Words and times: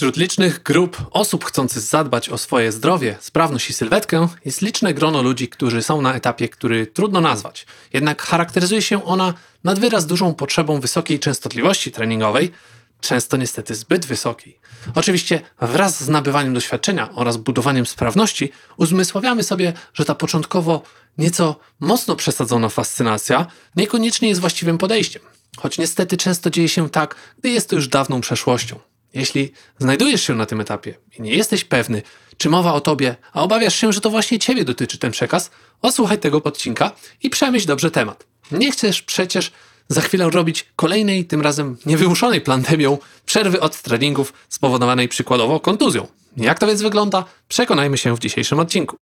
Wśród 0.00 0.16
licznych 0.16 0.62
grup 0.62 0.96
osób 1.10 1.44
chcących 1.44 1.82
zadbać 1.82 2.28
o 2.28 2.38
swoje 2.38 2.72
zdrowie, 2.72 3.16
sprawność 3.20 3.70
i 3.70 3.72
sylwetkę 3.72 4.28
jest 4.44 4.62
liczne 4.62 4.94
grono 4.94 5.22
ludzi, 5.22 5.48
którzy 5.48 5.82
są 5.82 6.02
na 6.02 6.14
etapie, 6.14 6.48
który 6.48 6.86
trudno 6.86 7.20
nazwać. 7.20 7.66
Jednak 7.92 8.22
charakteryzuje 8.22 8.82
się 8.82 9.04
ona 9.04 9.34
nad 9.64 9.78
wyraz 9.78 10.06
dużą 10.06 10.34
potrzebą 10.34 10.80
wysokiej 10.80 11.18
częstotliwości 11.18 11.92
treningowej, 11.92 12.52
często 13.00 13.36
niestety 13.36 13.74
zbyt 13.74 14.06
wysokiej. 14.06 14.58
Oczywiście 14.94 15.40
wraz 15.60 16.04
z 16.04 16.08
nabywaniem 16.08 16.54
doświadczenia 16.54 17.08
oraz 17.14 17.36
budowaniem 17.36 17.86
sprawności 17.86 18.52
uzmysławiamy 18.76 19.42
sobie, 19.42 19.72
że 19.94 20.04
ta 20.04 20.14
początkowo 20.14 20.82
nieco 21.18 21.56
mocno 21.80 22.16
przesadzona 22.16 22.68
fascynacja 22.68 23.46
niekoniecznie 23.76 24.28
jest 24.28 24.40
właściwym 24.40 24.78
podejściem. 24.78 25.22
Choć 25.56 25.78
niestety 25.78 26.16
często 26.16 26.50
dzieje 26.50 26.68
się 26.68 26.90
tak, 26.90 27.14
gdy 27.38 27.48
jest 27.50 27.70
to 27.70 27.76
już 27.76 27.88
dawną 27.88 28.20
przeszłością. 28.20 28.89
Jeśli 29.14 29.52
znajdujesz 29.78 30.22
się 30.22 30.34
na 30.34 30.46
tym 30.46 30.60
etapie 30.60 30.94
i 31.18 31.22
nie 31.22 31.34
jesteś 31.34 31.64
pewny, 31.64 32.02
czy 32.36 32.50
mowa 32.50 32.72
o 32.72 32.80
tobie, 32.80 33.16
a 33.32 33.42
obawiasz 33.42 33.74
się, 33.74 33.92
że 33.92 34.00
to 34.00 34.10
właśnie 34.10 34.38
ciebie 34.38 34.64
dotyczy 34.64 34.98
ten 34.98 35.10
przekaz, 35.10 35.50
osłuchaj 35.82 36.18
tego 36.18 36.42
odcinka 36.42 36.92
i 37.22 37.30
przemyśl 37.30 37.66
dobrze 37.66 37.90
temat. 37.90 38.26
Nie 38.52 38.72
chcesz 38.72 39.02
przecież 39.02 39.52
za 39.88 40.00
chwilę 40.00 40.30
robić 40.30 40.66
kolejnej, 40.76 41.24
tym 41.24 41.40
razem 41.40 41.76
niewymuszonej 41.86 42.40
pandemią, 42.40 42.98
przerwy 43.26 43.60
od 43.60 43.82
treningów 43.82 44.32
spowodowanej 44.48 45.08
przykładowo 45.08 45.60
kontuzją. 45.60 46.06
Jak 46.36 46.58
to 46.58 46.66
więc 46.66 46.82
wygląda? 46.82 47.24
Przekonajmy 47.48 47.98
się 47.98 48.16
w 48.16 48.18
dzisiejszym 48.18 48.60
odcinku. 48.60 48.96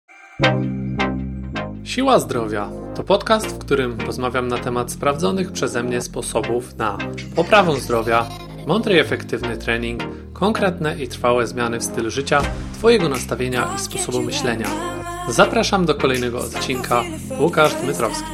Siła 1.83 2.19
Zdrowia 2.19 2.69
to 2.95 3.03
podcast, 3.03 3.47
w 3.47 3.57
którym 3.57 4.01
rozmawiam 4.01 4.47
na 4.47 4.57
temat 4.57 4.91
sprawdzonych 4.91 5.51
przeze 5.51 5.83
mnie 5.83 6.01
sposobów 6.01 6.75
na 6.75 6.97
poprawę 7.35 7.79
zdrowia, 7.79 8.29
mądry 8.69 8.95
i 8.95 8.99
efektywny 8.99 9.57
trening, 9.57 10.03
konkretne 10.33 11.03
i 11.03 11.07
trwałe 11.07 11.47
zmiany 11.47 11.79
w 11.79 11.83
stylu 11.83 12.11
życia, 12.11 12.41
Twojego 12.73 13.09
nastawienia 13.09 13.73
i 13.75 13.79
sposobu 13.79 14.21
myślenia. 14.21 14.67
Zapraszam 15.29 15.85
do 15.85 15.95
kolejnego 15.95 16.39
odcinka. 16.39 17.03
Łukasz 17.39 17.73
Dmytrowski. 17.73 18.25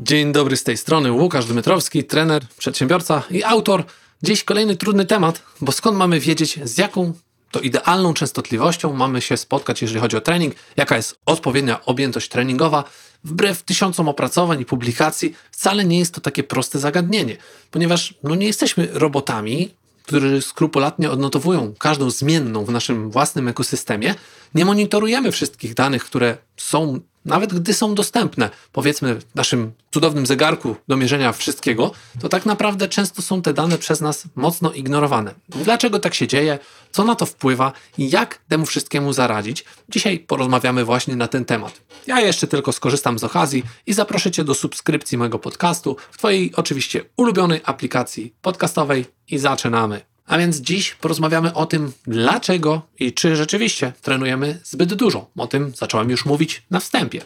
Dzień 0.00 0.32
dobry 0.32 0.56
z 0.56 0.64
tej 0.64 0.76
strony, 0.76 1.12
Łukasz 1.12 1.46
Dmytrowski, 1.46 2.04
trener, 2.04 2.42
przedsiębiorca 2.58 3.22
i 3.30 3.44
autor. 3.44 3.84
Dziś 4.22 4.44
kolejny 4.44 4.76
trudny 4.76 5.04
temat, 5.04 5.42
bo 5.60 5.72
skąd 5.72 5.98
mamy 5.98 6.20
wiedzieć, 6.20 6.60
z 6.64 6.78
jaką 6.78 7.12
to 7.52 7.60
idealną 7.60 8.14
częstotliwością 8.14 8.92
mamy 8.92 9.20
się 9.20 9.36
spotkać, 9.36 9.82
jeżeli 9.82 10.00
chodzi 10.00 10.16
o 10.16 10.20
trening, 10.20 10.54
jaka 10.76 10.96
jest 10.96 11.18
odpowiednia 11.26 11.84
objętość 11.84 12.28
treningowa. 12.28 12.84
Wbrew 13.24 13.62
tysiącom 13.62 14.08
opracowań 14.08 14.60
i 14.60 14.64
publikacji, 14.64 15.34
wcale 15.50 15.84
nie 15.84 15.98
jest 15.98 16.14
to 16.14 16.20
takie 16.20 16.42
proste 16.42 16.78
zagadnienie, 16.78 17.36
ponieważ 17.70 18.14
no, 18.22 18.34
nie 18.34 18.46
jesteśmy 18.46 18.88
robotami, 18.92 19.70
którzy 20.02 20.42
skrupulatnie 20.42 21.10
odnotowują 21.10 21.74
każdą 21.78 22.10
zmienną 22.10 22.64
w 22.64 22.70
naszym 22.70 23.10
własnym 23.10 23.48
ekosystemie, 23.48 24.14
nie 24.54 24.64
monitorujemy 24.64 25.32
wszystkich 25.32 25.74
danych, 25.74 26.04
które 26.04 26.36
są, 26.56 27.00
nawet 27.24 27.54
gdy 27.54 27.74
są 27.74 27.94
dostępne, 27.94 28.50
powiedzmy 28.72 29.14
w 29.14 29.34
naszym 29.34 29.72
cudownym 29.90 30.26
zegarku 30.26 30.76
do 30.88 30.96
mierzenia 30.96 31.32
wszystkiego, 31.32 31.92
to 32.20 32.28
tak 32.28 32.46
naprawdę 32.46 32.88
często 32.88 33.22
są 33.22 33.42
te 33.42 33.54
dane 33.54 33.78
przez 33.78 34.00
nas 34.00 34.24
mocno 34.34 34.72
ignorowane. 34.72 35.34
Dlaczego 35.48 35.98
tak 35.98 36.14
się 36.14 36.28
dzieje? 36.28 36.58
Co 36.92 37.04
na 37.04 37.14
to 37.14 37.26
wpływa 37.26 37.72
i 37.98 38.10
jak 38.10 38.38
temu 38.48 38.66
wszystkiemu 38.66 39.12
zaradzić? 39.12 39.64
Dzisiaj 39.88 40.18
porozmawiamy 40.18 40.84
właśnie 40.84 41.16
na 41.16 41.28
ten 41.28 41.44
temat. 41.44 41.80
Ja 42.06 42.20
jeszcze 42.20 42.46
tylko 42.46 42.72
skorzystam 42.72 43.18
z 43.18 43.24
okazji 43.24 43.62
i 43.86 43.92
zaproszę 43.92 44.30
Cię 44.30 44.44
do 44.44 44.54
subskrypcji 44.54 45.18
mojego 45.18 45.38
podcastu 45.38 45.96
w 46.10 46.18
Twojej 46.18 46.52
oczywiście 46.56 47.04
ulubionej 47.16 47.60
aplikacji 47.64 48.34
podcastowej 48.42 49.04
i 49.28 49.38
zaczynamy. 49.38 50.11
A 50.32 50.38
więc 50.38 50.60
dziś 50.60 50.94
porozmawiamy 50.94 51.54
o 51.54 51.66
tym, 51.66 51.92
dlaczego 52.06 52.82
i 52.98 53.12
czy 53.12 53.36
rzeczywiście 53.36 53.92
trenujemy 54.02 54.60
zbyt 54.64 54.94
dużo. 54.94 55.30
O 55.36 55.46
tym 55.46 55.72
zacząłem 55.76 56.10
już 56.10 56.24
mówić 56.24 56.62
na 56.70 56.80
wstępie. 56.80 57.20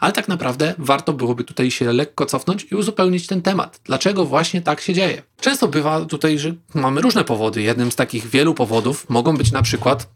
Ale 0.00 0.12
tak 0.12 0.28
naprawdę 0.28 0.74
warto 0.78 1.12
byłoby 1.12 1.44
tutaj 1.44 1.70
się 1.70 1.92
lekko 1.92 2.26
cofnąć 2.26 2.66
i 2.70 2.74
uzupełnić 2.74 3.26
ten 3.26 3.42
temat. 3.42 3.80
Dlaczego 3.84 4.24
właśnie 4.24 4.62
tak 4.62 4.80
się 4.80 4.94
dzieje? 4.94 5.22
Często 5.40 5.68
bywa 5.68 6.04
tutaj, 6.04 6.38
że 6.38 6.54
mamy 6.74 7.00
różne 7.00 7.24
powody. 7.24 7.62
Jednym 7.62 7.92
z 7.92 7.96
takich 7.96 8.26
wielu 8.26 8.54
powodów 8.54 9.10
mogą 9.10 9.36
być 9.36 9.52
na 9.52 9.62
przykład 9.62 10.08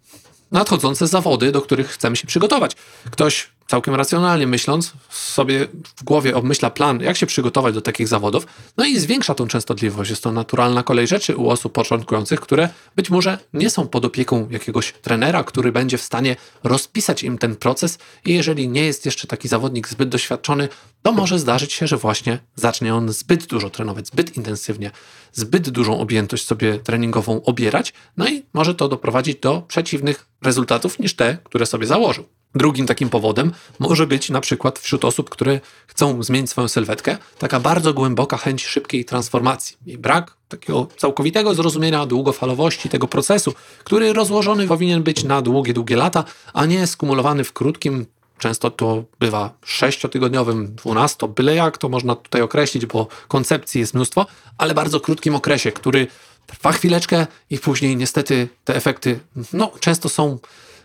nadchodzące 0.53 1.07
zawody, 1.07 1.53
do 1.53 1.63
których 1.63 1.89
chcemy 1.89 2.17
się 2.17 2.27
przygotować. 2.27 2.77
Ktoś 3.11 3.49
całkiem 3.67 3.95
racjonalnie 3.95 4.47
myśląc, 4.47 4.93
sobie 5.11 5.69
w 5.97 6.05
głowie 6.05 6.37
obmyśla 6.37 6.71
plan, 6.71 7.01
jak 7.01 7.17
się 7.17 7.27
przygotować 7.27 7.75
do 7.75 7.81
takich 7.81 8.09
zawodów, 8.09 8.47
no 8.77 8.85
i 8.85 8.99
zwiększa 8.99 9.35
tą 9.35 9.49
częstotliwość. 9.49 10.11
Jest 10.11 10.23
to 10.23 10.33
naturalna 10.33 10.83
kolej 10.83 11.07
rzeczy 11.07 11.37
u 11.37 11.51
osób 11.51 11.73
początkujących, 11.73 12.41
które 12.41 12.69
być 12.97 13.11
może 13.11 13.39
nie 13.53 13.71
są 13.71 13.89
pod 13.89 14.05
opieką 14.05 14.49
jakiegoś 14.51 14.93
trenera, 14.93 15.45
który 15.45 15.73
będzie 15.73 15.99
w 15.99 16.03
stanie 16.03 16.37
rozpisać 16.65 17.23
im 17.23 17.39
ten 17.39 17.57
proces 17.57 17.99
i 18.25 18.35
jeżeli 18.35 18.69
nie 18.69 18.85
jest 18.85 19.07
jeszcze 19.07 19.27
taki 19.27 19.49
zawodnik 19.49 19.89
zbyt 19.89 20.09
doświadczony, 20.09 20.69
to 21.03 21.13
może 21.13 21.39
zdarzyć 21.39 21.73
się, 21.73 21.87
że 21.87 21.97
właśnie 21.97 22.39
zacznie 22.55 22.95
on 22.95 23.13
zbyt 23.13 23.47
dużo 23.47 23.71
trenować, 23.71 24.07
zbyt 24.07 24.37
intensywnie, 24.37 24.91
zbyt 25.33 25.71
dużą 25.71 26.01
objętość 26.01 26.47
sobie 26.47 26.79
treningową 26.79 27.43
obierać, 27.43 27.93
no 28.17 28.29
i 28.29 28.43
może 28.53 28.75
to 28.75 28.89
doprowadzić 28.89 29.41
do 29.41 29.63
przeciwnych 29.69 30.29
rezultatów 30.43 30.99
niż 30.99 31.17
te, 31.17 31.39
które 31.45 31.67
sobie 31.67 31.87
założył. 31.87 32.25
Drugim 32.55 32.87
takim 32.87 33.09
powodem 33.09 33.53
może 33.79 34.07
być 34.07 34.31
na 34.31 34.41
przykład 34.41 34.79
wśród 34.79 35.05
osób, 35.05 35.31
które 35.31 35.61
chcą 35.87 36.23
zmienić 36.23 36.51
swoją 36.51 36.69
sylwetkę, 36.69 37.19
taka 37.39 37.61
bardzo 37.61 37.95
głęboka 37.95 38.37
chęć 38.37 38.67
szybkiej 38.67 39.05
transformacji 39.05 39.77
i 39.87 39.99
brak 39.99 40.37
takiego 40.49 40.89
całkowitego 40.97 41.55
zrozumienia 41.55 42.07
długofalowości 42.07 42.89
tego 42.89 43.09
procesu, 43.09 43.55
który 43.85 44.13
rozłożony 44.13 44.67
powinien 44.67 45.03
być 45.03 45.25
na 45.25 45.43
długie, 45.43 45.75
długie 45.75 45.97
lata, 45.97 46.25
a 46.53 46.67
nie 46.67 46.87
skumulowany 46.87 47.45
w 47.45 47.53
krótkim, 47.53 48.07
często 48.43 48.71
to 48.71 49.05
bywa 49.21 49.51
sześciotygodniowym, 49.65 50.75
dwunasto, 50.75 51.29
byle 51.29 51.55
jak 51.55 51.79
to 51.79 51.89
można 51.89 52.17
tutaj 52.17 52.43
określić, 52.43 52.87
bo 52.87 53.07
koncepcji 53.29 53.81
jest 53.81 53.95
mnóstwo, 53.95 54.27
ale 54.59 54.75
bardzo 54.75 55.01
krótkim 55.01 55.35
okresie, 55.35 55.73
który 55.73 56.07
trwa 56.47 56.73
chwileczkę 56.73 57.27
i 57.51 57.59
później 57.59 57.97
niestety 57.97 58.49
te 58.65 58.77
efekty 58.77 59.21
no, 59.53 59.73
często 59.81 60.09
są 60.09 60.39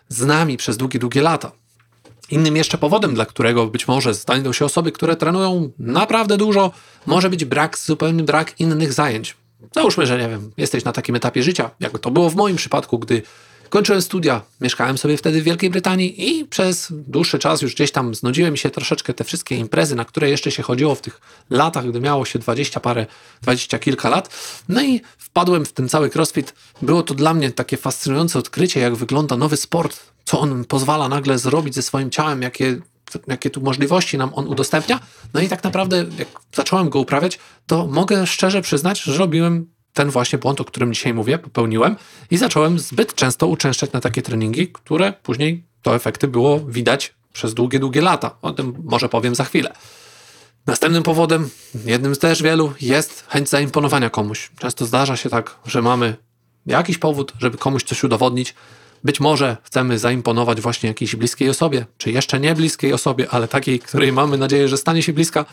z 0.09 0.25
nami 0.25 0.57
przez 0.57 0.77
długie, 0.77 0.99
długie 0.99 1.21
lata. 1.21 1.51
Innym 2.29 2.55
jeszcze 2.55 2.77
powodem, 2.77 3.13
dla 3.13 3.25
którego 3.25 3.67
być 3.67 3.87
może 3.87 4.13
znajdą 4.13 4.53
się 4.53 4.65
osoby, 4.65 4.91
które 4.91 5.15
trenują 5.15 5.71
naprawdę 5.79 6.37
dużo, 6.37 6.71
może 7.05 7.29
być 7.29 7.45
brak, 7.45 7.77
zupełny 7.77 8.23
brak 8.23 8.59
innych 8.59 8.93
zajęć. 8.93 9.35
Załóżmy, 9.75 10.05
że 10.05 10.17
nie 10.17 10.29
wiem, 10.29 10.51
jesteś 10.57 10.83
na 10.83 10.91
takim 10.91 11.15
etapie 11.15 11.43
życia, 11.43 11.69
jak 11.79 11.99
to 11.99 12.11
było 12.11 12.29
w 12.29 12.35
moim 12.35 12.55
przypadku, 12.55 12.99
gdy 12.99 13.21
Kończyłem 13.69 14.01
studia, 14.01 14.41
mieszkałem 14.61 14.97
sobie 14.97 15.17
wtedy 15.17 15.41
w 15.41 15.43
Wielkiej 15.43 15.69
Brytanii 15.69 16.29
i 16.29 16.45
przez 16.45 16.87
dłuższy 16.91 17.39
czas 17.39 17.61
już 17.61 17.75
gdzieś 17.75 17.91
tam 17.91 18.15
znudziły 18.15 18.51
mi 18.51 18.57
się 18.57 18.69
troszeczkę 18.69 19.13
te 19.13 19.23
wszystkie 19.23 19.55
imprezy, 19.55 19.95
na 19.95 20.05
które 20.05 20.29
jeszcze 20.29 20.51
się 20.51 20.63
chodziło 20.63 20.95
w 20.95 21.01
tych 21.01 21.21
latach, 21.49 21.89
gdy 21.89 21.99
miało 21.99 22.25
się 22.25 22.39
dwadzieścia 22.39 22.79
parę, 22.79 23.05
dwadzieścia 23.41 23.79
kilka 23.79 24.09
lat. 24.09 24.29
No 24.69 24.83
i 24.83 25.01
wpadłem 25.17 25.65
w 25.65 25.73
ten 25.73 25.89
cały 25.89 26.09
crossfit. 26.15 26.53
Było 26.81 27.03
to 27.03 27.13
dla 27.13 27.33
mnie 27.33 27.51
takie 27.51 27.77
fascynujące 27.77 28.39
odkrycie, 28.39 28.79
jak 28.79 28.95
wygląda 28.95 29.37
nowy 29.37 29.57
sport, 29.57 29.99
co 30.25 30.39
on 30.39 30.65
pozwala 30.65 31.09
nagle 31.09 31.39
zrobić 31.39 31.75
ze 31.75 31.81
swoim 31.81 32.09
ciałem, 32.09 32.41
jakie 32.41 32.81
jakie 33.27 33.49
tu 33.49 33.61
możliwości 33.61 34.17
nam 34.17 34.33
on 34.33 34.47
udostępnia. 34.47 34.99
No 35.33 35.41
i 35.41 35.47
tak 35.47 35.63
naprawdę, 35.63 36.05
jak 36.17 36.27
zacząłem 36.53 36.89
go 36.89 36.99
uprawiać, 36.99 37.39
to 37.67 37.87
mogę 37.87 38.27
szczerze 38.27 38.61
przyznać, 38.61 39.01
że 39.01 39.17
robiłem 39.17 39.76
ten 39.97 40.09
właśnie 40.09 40.39
błąd, 40.39 40.61
o 40.61 40.65
którym 40.65 40.93
dzisiaj 40.93 41.13
mówię, 41.13 41.37
popełniłem 41.37 41.95
i 42.31 42.37
zacząłem 42.37 42.79
zbyt 42.79 43.15
często 43.15 43.47
uczęszczać 43.47 43.91
na 43.91 43.99
takie 43.99 44.21
treningi, 44.21 44.67
które 44.67 45.13
później 45.23 45.63
to 45.81 45.95
efekty 45.95 46.27
było 46.27 46.59
widać 46.59 47.13
przez 47.33 47.53
długie, 47.53 47.79
długie 47.79 48.01
lata. 48.01 48.37
O 48.41 48.51
tym 48.51 48.73
może 48.83 49.09
powiem 49.09 49.35
za 49.35 49.43
chwilę. 49.43 49.73
Następnym 50.67 51.03
powodem, 51.03 51.49
jednym 51.85 52.15
z 52.15 52.19
też 52.19 52.43
wielu, 52.43 52.73
jest 52.81 53.25
chęć 53.27 53.49
zaimponowania 53.49 54.09
komuś. 54.09 54.51
Często 54.59 54.85
zdarza 54.85 55.17
się 55.17 55.29
tak, 55.29 55.55
że 55.65 55.81
mamy 55.81 56.15
jakiś 56.65 56.97
powód, 56.97 57.33
żeby 57.39 57.57
komuś 57.57 57.83
coś 57.83 58.03
udowodnić. 58.03 58.55
Być 59.03 59.19
może 59.19 59.57
chcemy 59.63 59.99
zaimponować 59.99 60.61
właśnie 60.61 60.87
jakiejś 60.87 61.15
bliskiej 61.15 61.49
osobie, 61.49 61.85
czy 61.97 62.11
jeszcze 62.11 62.39
nie 62.39 62.55
bliskiej 62.55 62.93
osobie, 62.93 63.27
ale 63.29 63.47
takiej, 63.47 63.79
której 63.79 64.11
mamy 64.11 64.37
nadzieję, 64.37 64.67
że 64.67 64.77
stanie 64.77 65.03
się 65.03 65.13
bliska 65.13 65.45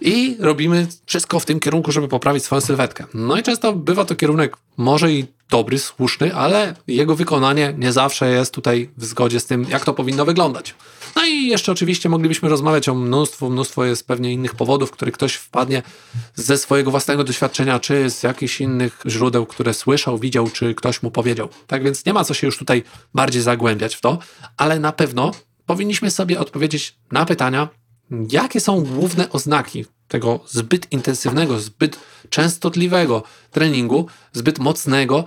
i 0.00 0.36
robimy 0.40 0.86
wszystko 1.06 1.40
w 1.40 1.46
tym 1.46 1.60
kierunku, 1.60 1.92
żeby 1.92 2.08
poprawić 2.08 2.44
swoją 2.44 2.60
sylwetkę. 2.60 3.04
No 3.14 3.36
i 3.36 3.42
często 3.42 3.72
bywa 3.72 4.04
to 4.04 4.16
kierunek 4.16 4.56
może 4.76 5.12
i 5.12 5.24
dobry, 5.50 5.78
słuszny, 5.78 6.34
ale 6.34 6.74
jego 6.86 7.16
wykonanie 7.16 7.74
nie 7.78 7.92
zawsze 7.92 8.30
jest 8.30 8.54
tutaj 8.54 8.90
w 8.96 9.04
zgodzie 9.04 9.40
z 9.40 9.46
tym, 9.46 9.66
jak 9.68 9.84
to 9.84 9.94
powinno 9.94 10.24
wyglądać. 10.24 10.74
No 11.16 11.24
i 11.24 11.46
jeszcze 11.46 11.72
oczywiście 11.72 12.08
moglibyśmy 12.08 12.48
rozmawiać 12.48 12.88
o 12.88 12.94
mnóstwo, 12.94 13.50
mnóstwo 13.50 13.84
jest 13.84 14.06
pewnie 14.06 14.32
innych 14.32 14.54
powodów, 14.54 14.90
które 14.90 15.12
ktoś 15.12 15.34
wpadnie 15.34 15.82
ze 16.34 16.58
swojego 16.58 16.90
własnego 16.90 17.24
doświadczenia, 17.24 17.80
czy 17.80 18.10
z 18.10 18.22
jakichś 18.22 18.60
innych 18.60 19.02
źródeł, 19.06 19.46
które 19.46 19.74
słyszał, 19.74 20.18
widział, 20.18 20.50
czy 20.50 20.74
ktoś 20.74 21.02
mu 21.02 21.10
powiedział. 21.10 21.48
Tak 21.66 21.84
więc 21.84 22.06
nie 22.06 22.12
ma 22.12 22.24
co 22.24 22.34
się 22.34 22.46
już 22.46 22.58
tutaj 22.58 22.82
bardziej 23.14 23.42
zagłębiać 23.42 23.94
w 23.94 24.00
to, 24.00 24.18
ale 24.56 24.78
na 24.78 24.92
pewno 24.92 25.30
powinniśmy 25.66 26.10
sobie 26.10 26.40
odpowiedzieć 26.40 26.94
na 27.12 27.24
pytania, 27.24 27.68
jakie 28.10 28.60
są 28.60 28.80
główne 28.80 29.30
oznaki 29.30 29.84
tego 30.08 30.40
zbyt 30.46 30.92
intensywnego, 30.92 31.58
zbyt 31.60 31.98
częstotliwego 32.30 33.22
treningu, 33.50 34.06
zbyt 34.32 34.58
mocnego, 34.58 35.24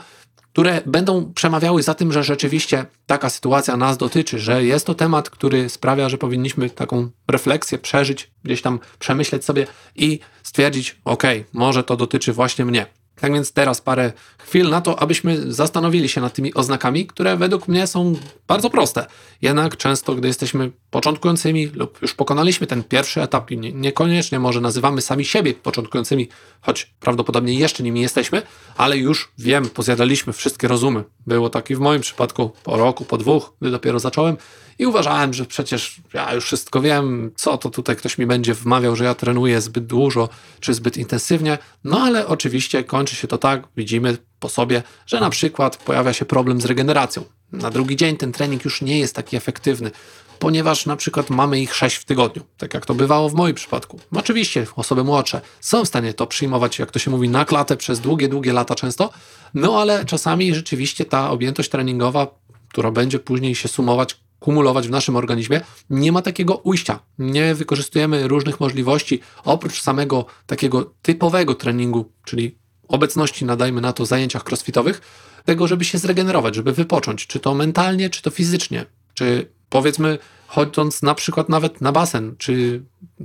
które 0.57 0.81
będą 0.85 1.33
przemawiały 1.33 1.83
za 1.83 1.93
tym, 1.93 2.13
że 2.13 2.23
rzeczywiście 2.23 2.85
taka 3.05 3.29
sytuacja 3.29 3.77
nas 3.77 3.97
dotyczy, 3.97 4.39
że 4.39 4.63
jest 4.63 4.85
to 4.85 4.95
temat, 4.95 5.29
który 5.29 5.69
sprawia, 5.69 6.09
że 6.09 6.17
powinniśmy 6.17 6.69
taką 6.69 7.09
refleksję 7.27 7.77
przeżyć, 7.77 8.31
gdzieś 8.43 8.61
tam 8.61 8.79
przemyśleć 8.99 9.45
sobie 9.45 9.67
i 9.95 10.19
stwierdzić, 10.43 11.01
ok, 11.05 11.23
może 11.53 11.83
to 11.83 11.97
dotyczy 11.97 12.33
właśnie 12.33 12.65
mnie. 12.65 12.85
Tak 13.21 13.33
więc 13.33 13.51
teraz 13.51 13.81
parę 13.81 14.13
chwil 14.37 14.69
na 14.69 14.81
to, 14.81 14.99
abyśmy 14.99 15.53
zastanowili 15.53 16.09
się 16.09 16.21
nad 16.21 16.33
tymi 16.33 16.53
oznakami, 16.53 17.07
które 17.07 17.37
według 17.37 17.67
mnie 17.67 17.87
są 17.87 18.15
bardzo 18.47 18.69
proste. 18.69 19.05
Jednak 19.41 19.77
często, 19.77 20.15
gdy 20.15 20.27
jesteśmy 20.27 20.71
początkującymi 20.89 21.67
lub 21.67 22.01
już 22.01 22.13
pokonaliśmy 22.13 22.67
ten 22.67 22.83
pierwszy 22.83 23.21
etap 23.21 23.51
i 23.51 23.57
niekoniecznie 23.57 24.39
może 24.39 24.61
nazywamy 24.61 25.01
sami 25.01 25.25
siebie 25.25 25.53
początkującymi, 25.53 26.29
choć 26.61 26.93
prawdopodobnie 26.99 27.53
jeszcze 27.53 27.83
nimi 27.83 28.01
jesteśmy, 28.01 28.41
ale 28.77 28.97
już 28.97 29.31
wiem, 29.37 29.69
pozjadaliśmy 29.69 30.33
wszystkie 30.33 30.67
rozumy. 30.67 31.03
Było 31.27 31.49
tak 31.49 31.69
i 31.69 31.75
w 31.75 31.79
moim 31.79 32.01
przypadku 32.01 32.51
po 32.63 32.77
roku, 32.77 33.05
po 33.05 33.17
dwóch, 33.17 33.53
gdy 33.61 33.71
dopiero 33.71 33.99
zacząłem 33.99 34.37
i 34.79 34.85
uważałem, 34.85 35.33
że 35.33 35.45
przecież 35.45 36.01
ja 36.13 36.33
już 36.33 36.45
wszystko 36.45 36.81
wiem, 36.81 37.31
co 37.35 37.57
to 37.57 37.69
tutaj 37.69 37.95
ktoś 37.95 38.17
mi 38.17 38.25
będzie 38.25 38.53
wmawiał, 38.53 38.95
że 38.95 39.03
ja 39.03 39.15
trenuję 39.15 39.61
zbyt 39.61 39.85
dużo 39.85 40.29
czy 40.59 40.73
zbyt 40.73 40.97
intensywnie. 40.97 41.57
No 41.83 41.99
ale 41.99 42.27
oczywiście 42.27 42.83
kończy 42.83 43.15
się 43.15 43.27
to 43.27 43.37
tak, 43.37 43.67
widzimy 43.77 44.17
po 44.39 44.49
sobie, 44.49 44.83
że 45.05 45.19
na 45.19 45.29
przykład 45.29 45.77
pojawia 45.77 46.13
się 46.13 46.25
problem 46.25 46.61
z 46.61 46.65
regeneracją. 46.65 47.23
Na 47.51 47.69
drugi 47.69 47.95
dzień 47.95 48.17
ten 48.17 48.31
trening 48.31 48.65
już 48.65 48.81
nie 48.81 48.99
jest 48.99 49.15
taki 49.15 49.37
efektywny, 49.37 49.91
ponieważ 50.39 50.85
na 50.85 50.95
przykład 50.95 51.29
mamy 51.29 51.59
ich 51.59 51.75
6 51.75 51.95
w 51.97 52.05
tygodniu, 52.05 52.43
tak 52.57 52.73
jak 52.73 52.85
to 52.85 52.93
bywało 52.93 53.29
w 53.29 53.33
moim 53.33 53.55
przypadku. 53.55 53.99
Oczywiście 54.15 54.65
osoby 54.75 55.03
młodsze 55.03 55.41
są 55.61 55.85
w 55.85 55.87
stanie 55.87 56.13
to 56.13 56.27
przyjmować, 56.27 56.79
jak 56.79 56.91
to 56.91 56.99
się 56.99 57.11
mówi, 57.11 57.29
na 57.29 57.45
klatę 57.45 57.77
przez 57.77 57.99
długie, 57.99 58.29
długie 58.29 58.53
lata 58.53 58.75
często, 58.75 59.09
no 59.53 59.81
ale 59.81 60.05
czasami 60.05 60.55
rzeczywiście 60.55 61.05
ta 61.05 61.29
objętość 61.29 61.69
treningowa, 61.69 62.27
która 62.69 62.91
będzie 62.91 63.19
później 63.19 63.55
się 63.55 63.67
sumować 63.67 64.19
kumulować 64.47 64.87
w 64.87 64.91
naszym 64.91 65.15
organizmie, 65.15 65.61
nie 65.89 66.11
ma 66.11 66.21
takiego 66.21 66.55
ujścia. 66.55 66.99
Nie 67.19 67.55
wykorzystujemy 67.55 68.27
różnych 68.27 68.59
możliwości 68.59 69.19
oprócz 69.43 69.81
samego 69.81 70.25
takiego 70.45 70.93
typowego 71.01 71.55
treningu, 71.55 72.11
czyli 72.25 72.57
obecności, 72.87 73.45
nadajmy 73.45 73.81
na 73.81 73.93
to, 73.93 74.05
zajęciach 74.05 74.43
crossfitowych, 74.49 75.01
tego, 75.45 75.67
żeby 75.67 75.85
się 75.85 75.97
zregenerować, 75.97 76.55
żeby 76.55 76.71
wypocząć, 76.71 77.27
czy 77.27 77.39
to 77.39 77.53
mentalnie, 77.53 78.09
czy 78.09 78.21
to 78.21 78.29
fizycznie, 78.29 78.85
czy 79.13 79.51
powiedzmy 79.69 80.17
chodząc 80.47 81.01
na 81.01 81.15
przykład 81.15 81.49
nawet 81.49 81.81
na 81.81 81.91
basen, 81.91 82.35
czy 82.37 82.83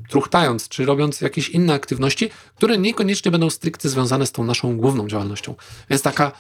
truchtając, 0.09 0.69
czy 0.69 0.85
robiąc 0.85 1.21
jakieś 1.21 1.49
inne 1.49 1.75
aktywności, 1.75 2.31
które 2.57 2.79
niekoniecznie 2.79 3.31
będą 3.31 3.51
stricte 3.51 3.89
związane 3.89 4.27
z 4.27 4.33
tą 4.33 4.45
naszą 4.45 4.77
główną 4.77 5.09
działalnością. 5.09 5.55
Więc 5.91 6.03
taka 6.03 6.33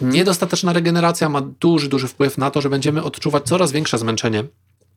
Niedostateczna 0.00 0.72
regeneracja 0.72 1.28
ma 1.28 1.40
duży, 1.40 1.88
duży 1.88 2.08
wpływ 2.08 2.38
na 2.38 2.50
to, 2.50 2.60
że 2.60 2.70
będziemy 2.70 3.02
odczuwać 3.02 3.44
coraz 3.44 3.72
większe 3.72 3.98
zmęczenie. 3.98 4.44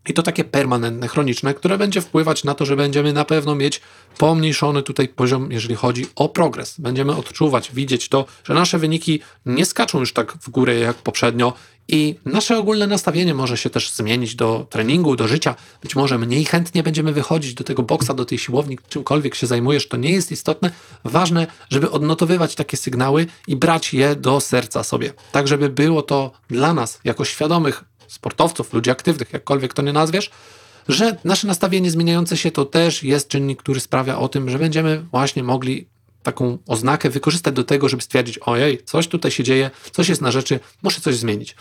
I 0.10 0.14
to 0.14 0.24
takie 0.24 0.44
permanentne, 0.44 1.08
chroniczne, 1.08 1.54
które 1.54 1.78
będzie 1.78 2.02
wpływać 2.02 2.44
na 2.44 2.54
to, 2.54 2.66
że 2.66 2.76
będziemy 2.76 3.14
na 3.14 3.26
pewno 3.26 3.56
mieć 3.56 3.82
pomniejszony 4.18 4.84
tutaj 4.84 5.08
poziom, 5.08 5.52
jeżeli 5.52 5.76
chodzi 5.76 6.08
o 6.16 6.30
progres. 6.30 6.80
Będziemy 6.80 7.16
odczuwać, 7.16 7.72
widzieć 7.74 8.10
to, 8.10 8.26
że 8.44 8.54
nasze 8.54 8.80
wyniki 8.80 9.20
nie 9.46 9.66
skaczą 9.66 10.00
już 10.00 10.14
tak 10.14 10.34
w 10.34 10.50
górę 10.50 10.76
jak 10.76 10.98
poprzednio 10.98 11.54
i 11.92 12.16
nasze 12.26 12.58
ogólne 12.58 12.88
nastawienie 12.88 13.34
może 13.34 13.58
się 13.58 13.70
też 13.70 13.92
zmienić 13.92 14.36
do 14.36 14.68
treningu, 14.70 15.16
do 15.16 15.28
życia. 15.28 15.56
Być 15.82 15.96
może 15.96 16.18
mniej 16.18 16.46
chętnie 16.46 16.84
będziemy 16.84 17.14
wychodzić 17.14 17.54
do 17.54 17.64
tego 17.64 17.84
boksa, 17.84 18.14
do 18.14 18.26
tej 18.26 18.38
siłowni, 18.38 18.78
czymkolwiek 18.90 19.36
się 19.36 19.48
zajmujesz, 19.48 19.88
to 19.88 19.98
nie 19.98 20.12
jest 20.12 20.32
istotne. 20.32 20.72
Ważne, 21.04 21.48
żeby 21.70 21.92
odnotowywać 21.92 22.56
takie 22.56 22.78
sygnały 22.78 23.28
i 23.48 23.56
brać 23.56 23.94
je 23.94 24.16
do 24.16 24.40
serca 24.40 24.84
sobie. 24.84 25.14
Tak, 25.32 25.48
żeby 25.48 25.70
było 25.70 26.02
to 26.02 26.32
dla 26.50 26.74
nas, 26.74 27.00
jako 27.04 27.26
świadomych 27.26 27.84
sportowców, 28.08 28.74
ludzi 28.74 28.90
aktywnych, 28.90 29.34
jakkolwiek 29.34 29.74
to 29.74 29.82
nie 29.82 29.94
nazwiesz, 29.94 30.32
że 30.88 31.18
nasze 31.24 31.48
nastawienie 31.48 31.92
zmieniające 31.92 32.38
się 32.38 32.52
to 32.52 32.66
też 32.66 33.04
jest 33.04 33.28
czynnik, 33.28 33.60
który 33.60 33.80
sprawia 33.80 34.18
o 34.20 34.30
tym, 34.30 34.50
że 34.50 34.60
będziemy 34.60 35.06
właśnie 35.12 35.44
mogli 35.44 35.88
taką 36.24 36.58
oznakę 36.68 37.10
wykorzystać 37.10 37.56
do 37.56 37.64
tego, 37.64 37.90
żeby 37.90 38.04
stwierdzić, 38.04 38.38
ojej, 38.38 38.84
coś 38.84 39.08
tutaj 39.08 39.32
się 39.32 39.44
dzieje, 39.44 39.72
coś 39.92 40.10
jest 40.10 40.22
na 40.22 40.32
rzeczy, 40.32 40.60
muszę 40.84 41.02
coś 41.02 41.16
zmienić. 41.16 41.56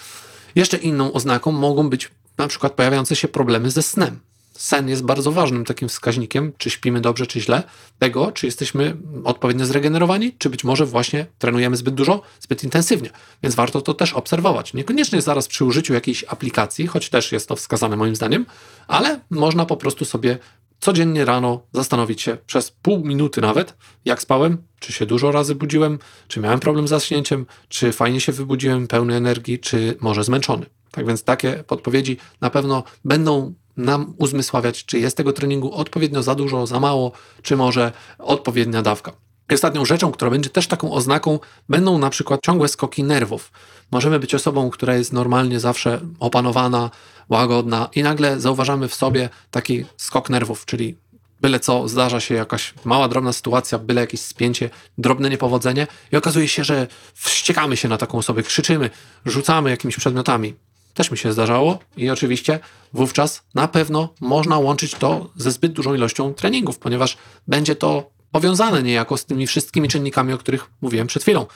Jeszcze 0.54 0.76
inną 0.76 1.12
oznaką 1.12 1.52
mogą 1.52 1.90
być 1.90 2.10
na 2.38 2.48
przykład 2.48 2.72
pojawiające 2.72 3.16
się 3.16 3.28
problemy 3.28 3.70
ze 3.70 3.82
snem. 3.82 4.20
Sen 4.52 4.88
jest 4.88 5.02
bardzo 5.02 5.32
ważnym 5.32 5.64
takim 5.64 5.88
wskaźnikiem, 5.88 6.52
czy 6.58 6.70
śpimy 6.70 7.00
dobrze, 7.00 7.26
czy 7.26 7.40
źle, 7.40 7.62
tego, 7.98 8.32
czy 8.32 8.46
jesteśmy 8.46 8.96
odpowiednio 9.24 9.66
zregenerowani, 9.66 10.32
czy 10.38 10.50
być 10.50 10.64
może 10.64 10.86
właśnie 10.86 11.26
trenujemy 11.38 11.76
zbyt 11.76 11.94
dużo, 11.94 12.22
zbyt 12.40 12.64
intensywnie. 12.64 13.10
Więc 13.42 13.54
warto 13.54 13.82
to 13.82 13.94
też 13.94 14.12
obserwować. 14.12 14.74
Niekoniecznie 14.74 15.22
zaraz 15.22 15.48
przy 15.48 15.64
użyciu 15.64 15.94
jakiejś 15.94 16.24
aplikacji, 16.28 16.86
choć 16.86 17.10
też 17.10 17.32
jest 17.32 17.48
to 17.48 17.56
wskazane 17.56 17.96
moim 17.96 18.16
zdaniem, 18.16 18.46
ale 18.88 19.20
można 19.30 19.66
po 19.66 19.76
prostu 19.76 20.04
sobie 20.04 20.38
codziennie 20.80 21.24
rano 21.24 21.62
zastanowić 21.72 22.22
się 22.22 22.36
przez 22.46 22.70
pół 22.70 23.04
minuty 23.04 23.40
nawet, 23.40 23.76
jak 24.04 24.22
spałem, 24.22 24.62
czy 24.78 24.92
się 24.92 25.06
dużo 25.06 25.32
razy 25.32 25.54
budziłem, 25.54 25.98
czy 26.28 26.40
miałem 26.40 26.60
problem 26.60 26.86
z 26.86 26.90
zaśnięciem, 26.90 27.46
czy 27.68 27.92
fajnie 27.92 28.20
się 28.20 28.32
wybudziłem, 28.32 28.88
pełny 28.88 29.14
energii, 29.14 29.58
czy 29.58 29.96
może 30.00 30.24
zmęczony. 30.24 30.66
Tak 30.90 31.06
więc 31.06 31.24
takie 31.24 31.64
podpowiedzi 31.66 32.16
na 32.40 32.50
pewno 32.50 32.84
będą 33.04 33.54
nam 33.76 34.14
uzmysławiać, 34.18 34.84
czy 34.84 34.98
jest 34.98 35.16
tego 35.16 35.32
treningu 35.32 35.72
odpowiednio 35.74 36.22
za 36.22 36.34
dużo, 36.34 36.66
za 36.66 36.80
mało, 36.80 37.12
czy 37.42 37.56
może 37.56 37.92
odpowiednia 38.18 38.82
dawka. 38.82 39.12
Ostatnią 39.54 39.84
rzeczą, 39.84 40.12
która 40.12 40.30
będzie 40.30 40.50
też 40.50 40.66
taką 40.66 40.92
oznaką, 40.92 41.38
będą 41.68 41.98
na 41.98 42.10
przykład 42.10 42.40
ciągłe 42.44 42.68
skoki 42.68 43.04
nerwów. 43.04 43.52
Możemy 43.90 44.20
być 44.20 44.34
osobą, 44.34 44.70
która 44.70 44.94
jest 44.94 45.12
normalnie 45.12 45.60
zawsze 45.60 46.00
opanowana, 46.20 46.90
łagodna 47.28 47.88
i 47.94 48.02
nagle 48.02 48.40
zauważamy 48.40 48.88
w 48.88 48.94
sobie 48.94 49.28
taki 49.50 49.84
skok 49.96 50.30
nerwów, 50.30 50.66
czyli 50.66 50.96
byle 51.40 51.60
co 51.60 51.88
zdarza 51.88 52.20
się 52.20 52.34
jakaś 52.34 52.74
mała, 52.84 53.08
drobna 53.08 53.32
sytuacja, 53.32 53.78
byle 53.78 54.00
jakieś 54.00 54.20
spięcie, 54.20 54.70
drobne 54.98 55.30
niepowodzenie 55.30 55.86
i 56.12 56.16
okazuje 56.16 56.48
się, 56.48 56.64
że 56.64 56.86
wściekamy 57.14 57.76
się 57.76 57.88
na 57.88 57.96
taką 57.96 58.18
osobę, 58.18 58.42
krzyczymy, 58.42 58.90
rzucamy 59.26 59.70
jakimiś 59.70 59.96
przedmiotami. 59.96 60.54
Też 60.94 61.10
mi 61.10 61.18
się 61.18 61.32
zdarzało 61.32 61.78
i 61.96 62.10
oczywiście 62.10 62.60
wówczas 62.92 63.42
na 63.54 63.68
pewno 63.68 64.14
można 64.20 64.58
łączyć 64.58 64.94
to 64.94 65.30
ze 65.36 65.50
zbyt 65.50 65.72
dużą 65.72 65.94
ilością 65.94 66.34
treningów, 66.34 66.78
ponieważ 66.78 67.16
będzie 67.46 67.76
to 67.76 68.10
powiązane 68.32 68.82
niejako 68.82 69.16
z 69.16 69.24
tymi 69.24 69.46
wszystkimi 69.46 69.88
czynnikami, 69.88 70.32
o 70.32 70.38
których 70.38 70.70
mówiłem 70.80 71.06
przed 71.06 71.22
chwilą 71.22 71.46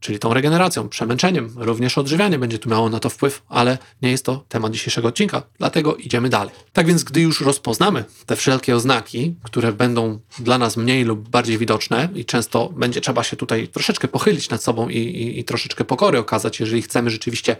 czyli 0.00 0.18
tą 0.18 0.34
regeneracją, 0.34 0.88
przemęczeniem. 0.88 1.50
Również 1.56 1.98
odżywianie 1.98 2.38
będzie 2.38 2.58
tu 2.58 2.68
miało 2.68 2.88
na 2.88 3.00
to 3.00 3.10
wpływ, 3.10 3.42
ale 3.48 3.78
nie 4.02 4.10
jest 4.10 4.24
to 4.24 4.44
temat 4.48 4.72
dzisiejszego 4.72 5.08
odcinka, 5.08 5.42
dlatego 5.58 5.96
idziemy 5.96 6.28
dalej. 6.28 6.54
Tak 6.72 6.86
więc, 6.86 7.04
gdy 7.04 7.20
już 7.20 7.40
rozpoznamy 7.40 8.04
te 8.26 8.36
wszelkie 8.36 8.76
oznaki, 8.76 9.36
które 9.42 9.72
będą 9.72 10.18
dla 10.38 10.58
nas 10.58 10.76
mniej 10.76 11.04
lub 11.04 11.28
bardziej 11.28 11.58
widoczne 11.58 12.08
i 12.14 12.24
często 12.24 12.68
będzie 12.68 13.00
trzeba 13.00 13.22
się 13.22 13.36
tutaj 13.36 13.68
troszeczkę 13.68 14.08
pochylić 14.08 14.50
nad 14.50 14.62
sobą 14.62 14.88
i, 14.88 14.98
i, 14.98 15.38
i 15.38 15.44
troszeczkę 15.44 15.84
pokory 15.84 16.18
okazać, 16.18 16.60
jeżeli 16.60 16.82
chcemy 16.82 17.10
rzeczywiście 17.10 17.56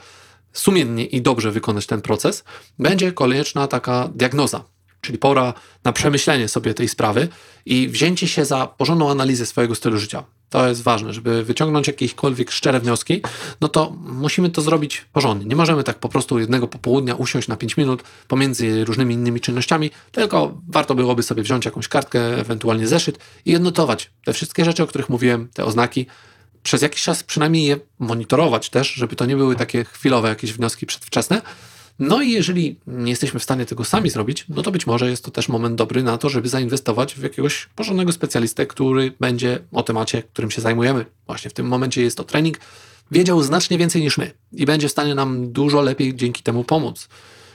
sumiennie 0.52 1.06
i 1.06 1.22
dobrze 1.22 1.50
wykonać 1.50 1.86
ten 1.86 2.02
proces, 2.02 2.44
będzie 2.78 3.12
konieczna 3.12 3.66
taka 3.66 4.08
diagnoza, 4.14 4.64
czyli 5.00 5.18
pora 5.18 5.54
na 5.84 5.92
przemyślenie 5.92 6.48
sobie 6.48 6.74
tej 6.74 6.88
sprawy 6.88 7.28
i 7.66 7.88
wzięcie 7.88 8.28
się 8.28 8.44
za 8.44 8.66
porządną 8.66 9.10
analizę 9.10 9.46
swojego 9.46 9.74
stylu 9.74 9.98
życia. 9.98 10.24
To 10.50 10.68
jest 10.68 10.82
ważne, 10.82 11.12
żeby 11.12 11.44
wyciągnąć 11.44 11.86
jakiekolwiek 11.86 12.50
szczere 12.50 12.80
wnioski, 12.80 13.22
no 13.60 13.68
to 13.68 13.96
musimy 14.00 14.50
to 14.50 14.62
zrobić 14.62 15.04
porządnie. 15.12 15.46
Nie 15.46 15.56
możemy 15.56 15.84
tak 15.84 15.98
po 15.98 16.08
prostu 16.08 16.38
jednego 16.38 16.68
popołudnia 16.68 17.14
usiąść 17.14 17.48
na 17.48 17.56
5 17.56 17.76
minut 17.76 18.02
pomiędzy 18.28 18.84
różnymi 18.84 19.14
innymi 19.14 19.40
czynnościami, 19.40 19.90
tylko 20.12 20.58
warto 20.68 20.94
byłoby 20.94 21.22
sobie 21.22 21.42
wziąć 21.42 21.64
jakąś 21.64 21.88
kartkę, 21.88 22.38
ewentualnie 22.38 22.86
zeszyt 22.86 23.18
i 23.44 23.56
odnotować 23.56 24.10
te 24.24 24.32
wszystkie 24.32 24.64
rzeczy, 24.64 24.82
o 24.82 24.86
których 24.86 25.08
mówiłem, 25.08 25.48
te 25.54 25.64
oznaki, 25.64 26.06
przez 26.62 26.82
jakiś 26.82 27.02
czas 27.02 27.22
przynajmniej 27.22 27.66
je 27.66 27.76
monitorować 27.98 28.70
też, 28.70 28.92
żeby 28.92 29.16
to 29.16 29.26
nie 29.26 29.36
były 29.36 29.56
takie 29.56 29.84
chwilowe 29.84 30.28
jakieś 30.28 30.52
wnioski 30.52 30.86
przedwczesne, 30.86 31.42
no 32.00 32.22
i 32.22 32.30
jeżeli 32.30 32.76
nie 32.86 33.10
jesteśmy 33.10 33.40
w 33.40 33.42
stanie 33.42 33.66
tego 33.66 33.84
sami 33.84 34.10
zrobić, 34.10 34.44
no 34.48 34.62
to 34.62 34.70
być 34.70 34.86
może 34.86 35.10
jest 35.10 35.24
to 35.24 35.30
też 35.30 35.48
moment 35.48 35.74
dobry 35.74 36.02
na 36.02 36.18
to, 36.18 36.28
żeby 36.28 36.48
zainwestować 36.48 37.14
w 37.14 37.22
jakiegoś 37.22 37.68
porządnego 37.76 38.12
specjalistę, 38.12 38.66
który 38.66 39.12
będzie 39.20 39.58
o 39.72 39.82
temacie, 39.82 40.22
którym 40.22 40.50
się 40.50 40.60
zajmujemy. 40.60 41.06
Właśnie 41.26 41.50
w 41.50 41.54
tym 41.54 41.66
momencie 41.66 42.02
jest 42.02 42.16
to 42.16 42.24
trening, 42.24 42.58
wiedział 43.10 43.42
znacznie 43.42 43.78
więcej 43.78 44.02
niż 44.02 44.18
my 44.18 44.30
i 44.52 44.66
będzie 44.66 44.88
w 44.88 44.92
stanie 44.92 45.14
nam 45.14 45.52
dużo 45.52 45.80
lepiej 45.80 46.14
dzięki 46.14 46.42
temu 46.42 46.64
pomóc. 46.64 47.08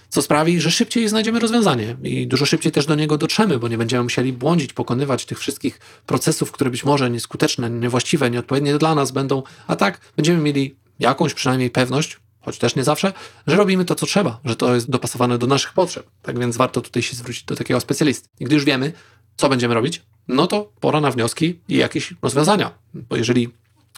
Co 0.10 0.22
sprawi, 0.22 0.62
że 0.62 0.72
szybciej 0.72 1.10
znajdziemy 1.10 1.40
rozwiązanie 1.40 1.98
i 2.04 2.28
dużo 2.28 2.46
szybciej 2.46 2.72
też 2.72 2.86
do 2.86 2.96
niego 2.96 3.18
dotrzemy, 3.18 3.60
bo 3.60 3.68
nie 3.68 3.78
będziemy 3.78 4.04
musieli 4.04 4.34
błądzić, 4.34 4.74
pokonywać 4.74 5.25
tych 5.25 5.40
wszystkich 5.40 5.80
procesów, 6.06 6.52
które 6.52 6.70
być 6.70 6.84
może 6.84 7.10
nieskuteczne, 7.10 7.70
niewłaściwe, 7.70 8.30
nieodpowiednie 8.30 8.78
dla 8.78 8.96
nas 8.96 9.12
będą, 9.12 9.44
a 9.68 9.75
tak 9.75 10.00
będziemy 10.16 10.42
mieli 10.42 10.75
jakąś 11.00 11.34
przynajmniej 11.34 11.70
pewność, 11.70 12.18
choć 12.46 12.58
też 12.58 12.75
nie 12.75 12.84
zawsze, 12.84 13.14
że 13.48 13.56
robimy 13.56 13.86
to, 13.86 13.96
co 13.96 14.06
trzeba, 14.06 14.40
że 14.46 14.56
to 14.56 14.75
jest 14.75 14.90
dopasowane 14.90 15.38
do 15.38 15.48
naszych 15.48 15.74
potrzeb. 15.74 16.08
Tak 16.22 16.40
więc 16.40 16.58
warto 16.58 16.82
tutaj 16.82 17.04
się 17.04 17.16
zwrócić 17.16 17.44
do 17.44 17.56
takiego 17.56 17.80
specjalisty. 17.80 18.30
I 18.40 18.46
gdy 18.46 18.56
już 18.56 18.66
wiemy, 18.66 18.94
co 19.38 19.50
będziemy 19.50 19.74
robić, 19.74 20.02
no 20.28 20.48
to 20.48 20.72
pora 20.80 21.02
na 21.02 21.12
wnioski 21.12 21.60
i 21.68 21.78
jakieś 21.78 22.14
rozwiązania. 22.22 22.72
Bo 22.94 23.16
jeżeli 23.16 23.50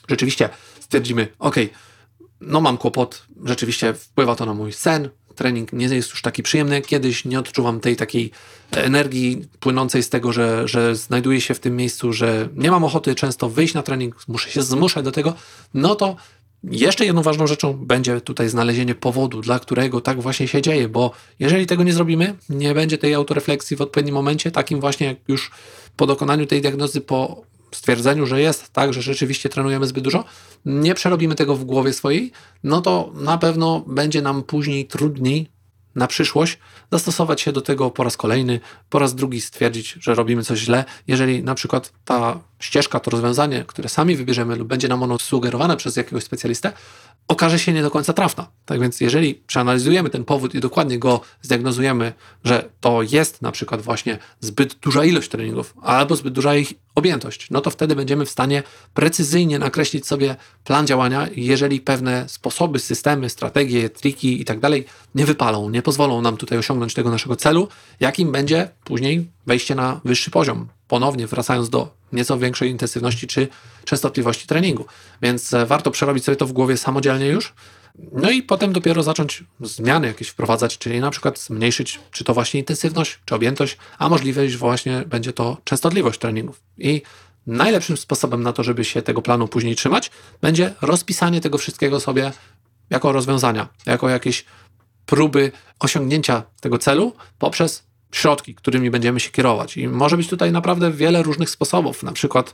rzeczywiście 0.10 0.50
stwierdzimy, 0.80 1.28
ok, 1.40 1.56
no 2.42 2.62
mam 2.62 2.78
kłopot, 2.78 3.26
rzeczywiście 3.46 3.94
wpływa 3.94 4.36
to 4.36 4.46
na 4.46 4.54
mój 4.54 4.74
sen, 4.74 5.10
trening 5.38 5.74
nie 5.74 5.86
jest 5.86 6.10
już 6.10 6.22
taki 6.22 6.44
przyjemny. 6.44 6.82
Kiedyś 6.82 7.26
nie 7.26 7.40
odczuwam 7.40 7.80
tej 7.80 7.96
takiej 7.96 8.32
energii 8.72 9.46
płynącej 9.60 10.04
z 10.04 10.10
tego, 10.10 10.34
że, 10.34 10.68
że 10.68 10.96
znajduję 10.96 11.42
się 11.42 11.54
w 11.54 11.60
tym 11.60 11.76
miejscu, 11.76 12.14
że 12.14 12.50
nie 12.56 12.72
mam 12.72 12.84
ochoty 12.84 13.16
często 13.16 13.50
wyjść 13.50 13.74
na 13.74 13.84
trening, 13.84 14.16
muszę 14.28 14.50
się 14.50 14.62
zmuszać 14.62 15.04
do 15.06 15.12
tego, 15.12 15.34
no 15.74 15.96
to 15.96 16.16
jeszcze 16.64 17.06
jedną 17.06 17.22
ważną 17.22 17.48
rzeczą 17.48 17.74
będzie 17.74 18.22
tutaj 18.22 18.50
znalezienie 18.50 18.96
powodu, 18.96 19.42
dla 19.42 19.60
którego 19.60 20.02
tak 20.02 20.22
właśnie 20.22 20.48
się 20.48 20.62
dzieje, 20.62 20.90
bo 20.90 21.12
jeżeli 21.40 21.66
tego 21.66 21.84
nie 21.84 21.94
zrobimy, 21.94 22.36
nie 22.50 22.74
będzie 22.74 22.98
tej 22.98 23.14
autorefleksji 23.14 23.78
w 23.78 23.82
odpowiednim 23.82 24.16
momencie, 24.16 24.52
takim 24.52 24.80
właśnie 24.80 25.08
jak 25.08 25.18
już 25.28 25.52
po 25.96 26.08
dokonaniu 26.08 26.46
tej 26.46 26.62
diagnozy, 26.62 27.02
po 27.02 27.42
stwierdzeniu, 27.72 28.26
że 28.26 28.42
jest 28.42 28.74
tak, 28.74 28.94
że 28.94 29.02
rzeczywiście 29.02 29.50
trenujemy 29.50 29.88
zbyt 29.88 30.04
dużo, 30.04 30.26
nie 30.66 30.96
przerobimy 30.96 31.36
tego 31.36 31.56
w 31.56 31.64
głowie 31.64 31.94
swojej, 31.94 32.32
no 32.64 32.82
to 32.82 33.12
na 33.14 33.38
pewno 33.38 33.84
będzie 33.88 34.22
nam 34.22 34.44
później 34.44 34.86
trudniej 34.86 35.50
na 35.96 36.08
przyszłość 36.08 36.60
zastosować 36.92 37.42
się 37.42 37.52
do 37.52 37.62
tego 37.62 37.92
po 37.92 38.04
raz 38.04 38.18
kolejny, 38.18 38.60
po 38.90 39.00
raz 39.00 39.16
drugi 39.16 39.42
stwierdzić, 39.42 39.98
że 40.00 40.16
robimy 40.16 40.44
coś 40.44 40.60
źle. 40.60 40.86
Jeżeli 41.08 41.44
na 41.44 41.56
przykład 41.56 41.94
ta 42.06 42.40
ścieżka, 42.60 43.00
to 43.00 43.12
rozwiązanie, 43.12 43.64
które 43.68 43.90
sami 43.90 44.16
wybierzemy 44.16 44.56
lub 44.56 44.68
będzie 44.68 44.88
nam 44.88 45.04
ono 45.04 45.20
sugerowane 45.20 45.78
przez 45.78 45.96
jakiegoś 45.96 46.24
specjalistę, 46.24 46.74
okaże 47.28 47.60
się 47.60 47.74
nie 47.74 47.82
do 47.82 47.92
końca 47.92 48.14
trafna. 48.14 48.48
Tak 48.66 48.82
więc 48.82 49.02
jeżeli 49.02 49.36
przeanalizujemy 49.36 50.10
ten 50.10 50.26
powód 50.26 50.56
i 50.56 50.60
dokładnie 50.60 51.00
go 51.00 51.22
zdiagnozujemy, 51.42 52.14
że 52.44 52.70
to 52.82 53.02
jest 53.02 53.42
na 53.42 53.52
przykład 53.52 53.82
właśnie 53.82 54.18
zbyt 54.40 54.74
duża 54.74 55.06
ilość 55.06 55.30
treningów 55.30 55.74
albo 55.82 56.16
zbyt 56.16 56.34
duża 56.34 56.56
ich 56.56 56.74
objętość, 56.96 57.48
no 57.52 57.62
to 57.62 57.70
wtedy 57.70 57.96
będziemy 57.96 58.26
w 58.26 58.30
stanie 58.30 58.64
precyzyjnie 58.94 59.60
nakreślić 59.60 60.08
sobie 60.08 60.36
plan 60.64 60.88
działania, 60.88 61.28
jeżeli 61.36 61.82
pewne 61.82 62.30
sposoby, 62.30 62.80
systemy, 62.80 63.30
strategie, 63.30 63.90
triki 63.90 64.42
i 64.42 64.46
tak 64.46 64.60
dalej 64.60 64.86
nie 65.16 65.26
wypalą, 65.26 65.70
nie 65.70 65.82
pozwolą 65.82 66.22
nam 66.22 66.38
tutaj 66.38 66.58
osiągnąć 66.58 66.94
tego 66.94 67.10
naszego 67.10 67.36
celu, 67.36 67.68
jakim 68.00 68.32
będzie 68.32 68.70
później 68.84 69.30
wejście 69.46 69.76
na 69.76 70.02
wyższy 70.06 70.32
poziom. 70.32 70.68
Ponownie 70.88 71.28
wracając 71.28 71.70
do 71.70 71.97
nieco 72.12 72.40
większej 72.40 72.72
intensywności 72.72 73.28
czy 73.28 73.48
częstotliwości 73.86 74.48
treningu. 74.48 74.86
Więc 75.22 75.54
e, 75.54 75.66
warto 75.66 75.92
przerobić 75.92 76.24
sobie 76.24 76.36
to 76.36 76.46
w 76.46 76.54
głowie 76.54 76.78
samodzielnie 76.78 77.28
już. 77.28 77.54
No 78.12 78.32
i 78.32 78.44
potem 78.44 78.74
dopiero 78.74 79.04
zacząć 79.04 79.44
zmiany 79.62 80.08
jakieś 80.08 80.28
wprowadzać, 80.28 80.78
czyli 80.78 81.00
na 81.00 81.12
przykład 81.12 81.40
zmniejszyć 81.40 82.00
czy 82.12 82.24
to 82.24 82.34
właśnie 82.34 82.60
intensywność, 82.60 83.20
czy 83.26 83.36
objętość, 83.36 83.78
a 83.98 84.10
możliwość 84.10 84.56
właśnie 84.56 85.04
będzie 85.08 85.34
to 85.34 85.58
częstotliwość 85.64 86.20
treningów. 86.20 86.62
I 86.78 87.02
najlepszym 87.48 87.98
sposobem 87.98 88.44
na 88.44 88.54
to, 88.54 88.64
żeby 88.64 88.86
się 88.86 89.02
tego 89.02 89.22
planu 89.22 89.48
później 89.48 89.76
trzymać, 89.76 90.12
będzie 90.42 90.74
rozpisanie 90.82 91.42
tego 91.42 91.58
wszystkiego 91.58 92.00
sobie 92.00 92.32
jako 92.90 93.12
rozwiązania, 93.12 93.68
jako 93.86 94.10
jakieś 94.10 94.46
próby 95.06 95.52
osiągnięcia 95.80 96.44
tego 96.62 96.78
celu 96.78 97.14
poprzez 97.40 97.87
środki, 98.12 98.56
którymi 98.56 98.92
będziemy 98.92 99.20
się 99.20 99.32
kierować. 99.32 99.78
I 99.78 99.88
może 99.88 100.18
być 100.18 100.28
tutaj 100.28 100.52
naprawdę 100.52 100.92
wiele 100.92 101.24
różnych 101.24 101.50
sposobów. 101.50 102.04
Na 102.04 102.12
przykład, 102.12 102.54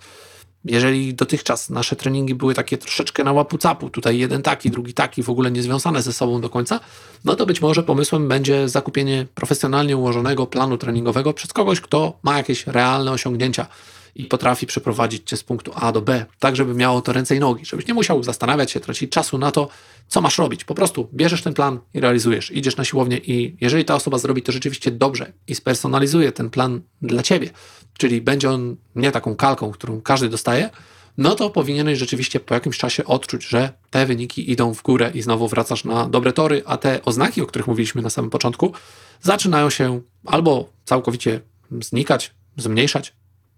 jeżeli 0.65 1.13
dotychczas 1.13 1.69
nasze 1.69 1.95
treningi 1.95 2.35
były 2.35 2.53
takie 2.53 2.77
troszeczkę 2.77 3.23
na 3.23 3.31
łapu 3.31 3.57
capu, 3.57 3.89
tutaj 3.89 4.17
jeden 4.17 4.41
taki, 4.41 4.69
drugi 4.69 4.93
taki, 4.93 5.23
w 5.23 5.29
ogóle 5.29 5.51
niezwiązane 5.51 6.01
ze 6.01 6.13
sobą 6.13 6.41
do 6.41 6.49
końca, 6.49 6.79
no 7.25 7.35
to 7.35 7.45
być 7.45 7.61
może 7.61 7.83
pomysłem 7.83 8.27
będzie 8.27 8.69
zakupienie 8.69 9.27
profesjonalnie 9.35 9.97
ułożonego 9.97 10.47
planu 10.47 10.77
treningowego 10.77 11.33
przez 11.33 11.53
kogoś, 11.53 11.81
kto 11.81 12.19
ma 12.23 12.37
jakieś 12.37 12.67
realne 12.67 13.11
osiągnięcia 13.11 13.67
i 14.15 14.25
potrafi 14.25 14.67
przeprowadzić 14.67 15.29
cię 15.29 15.37
z 15.37 15.43
punktu 15.43 15.71
A 15.75 15.91
do 15.91 16.01
B, 16.01 16.25
tak 16.39 16.55
żeby 16.55 16.73
miało 16.73 17.01
to 17.01 17.13
ręce 17.13 17.35
i 17.35 17.39
nogi, 17.39 17.65
żebyś 17.65 17.87
nie 17.87 17.93
musiał 17.93 18.23
zastanawiać 18.23 18.71
się, 18.71 18.79
tracić 18.79 19.11
czasu 19.11 19.37
na 19.37 19.51
to, 19.51 19.67
co 20.07 20.21
masz 20.21 20.37
robić. 20.37 20.63
Po 20.63 20.75
prostu 20.75 21.09
bierzesz 21.13 21.41
ten 21.41 21.53
plan 21.53 21.79
i 21.93 21.99
realizujesz. 21.99 22.51
Idziesz 22.51 22.77
na 22.77 22.85
siłownię 22.85 23.17
i 23.17 23.57
jeżeli 23.61 23.85
ta 23.85 23.95
osoba 23.95 24.17
zrobi 24.17 24.41
to 24.41 24.51
rzeczywiście 24.51 24.91
dobrze 24.91 25.33
i 25.47 25.55
spersonalizuje 25.55 26.31
ten 26.31 26.49
plan 26.49 26.81
dla 27.01 27.23
ciebie, 27.23 27.49
czyli 27.97 28.21
będzie 28.21 28.49
on 28.49 28.75
nie 28.95 29.11
taką 29.11 29.35
kalką, 29.35 29.71
którą 29.71 30.01
każdy 30.01 30.29
dostaje, 30.29 30.69
no 31.17 31.35
to 31.35 31.49
powinieneś 31.49 31.99
rzeczywiście 31.99 32.39
po 32.39 32.53
jakimś 32.53 32.77
czasie 32.77 33.05
odczuć, 33.05 33.47
że 33.47 33.73
te 33.89 34.05
wyniki 34.05 34.51
idą 34.51 34.73
w 34.73 34.83
górę 34.83 35.11
i 35.13 35.21
znowu 35.21 35.47
wracasz 35.47 35.83
na 35.83 36.09
dobre 36.09 36.33
tory, 36.33 36.63
a 36.65 36.77
te 36.77 37.05
oznaki, 37.05 37.41
o 37.41 37.45
których 37.45 37.67
mówiliśmy 37.67 38.01
na 38.01 38.09
samym 38.09 38.29
początku, 38.31 38.73
zaczynają 39.21 39.69
się 39.69 40.01
albo 40.25 40.69
całkowicie 40.85 41.41
znikać, 41.81 42.33
zmniejszać, 42.57 43.13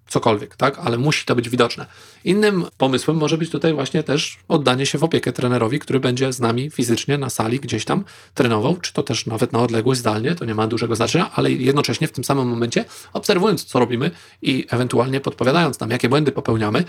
cokolwiek, 0.08 0.56
tak? 0.56 0.80
Ale 0.80 0.98
musi 0.98 1.26
to 1.26 1.36
być 1.36 1.50
widoczne. 1.50 1.86
Innym 2.24 2.66
pomysłem 2.78 3.18
może 3.18 3.38
być 3.38 3.50
tutaj 3.50 3.74
właśnie 3.74 4.04
też 4.04 4.38
oddanie 4.48 4.86
się 4.86 4.98
w 4.98 5.04
opiekę 5.04 5.34
trenerowi, 5.34 5.80
który 5.80 6.00
będzie 6.00 6.34
z 6.34 6.40
nami 6.40 6.70
fizycznie 6.70 7.18
na 7.18 7.30
sali 7.30 7.60
gdzieś 7.60 7.86
tam 7.86 8.04
trenował, 8.34 8.78
czy 8.78 8.94
to 8.94 9.04
też 9.04 9.26
nawet 9.26 9.54
na 9.54 9.60
odległość 9.60 10.00
zdalnie, 10.00 10.36
to 10.36 10.46
nie 10.46 10.56
ma 10.56 10.68
dużego 10.68 10.96
znaczenia, 10.96 11.32
ale 11.36 11.52
jednocześnie 11.52 12.08
w 12.08 12.12
tym 12.12 12.24
samym 12.24 12.48
momencie 12.48 12.86
obserwując, 13.14 13.66
co 13.66 13.80
robimy 13.80 14.12
i 14.42 14.66
ewentualnie 14.70 15.22
podpowiadając 15.22 15.80
nam, 15.80 15.92
jakie 15.92 16.10
błędy 16.10 16.32
popełniamy, 16.32 16.84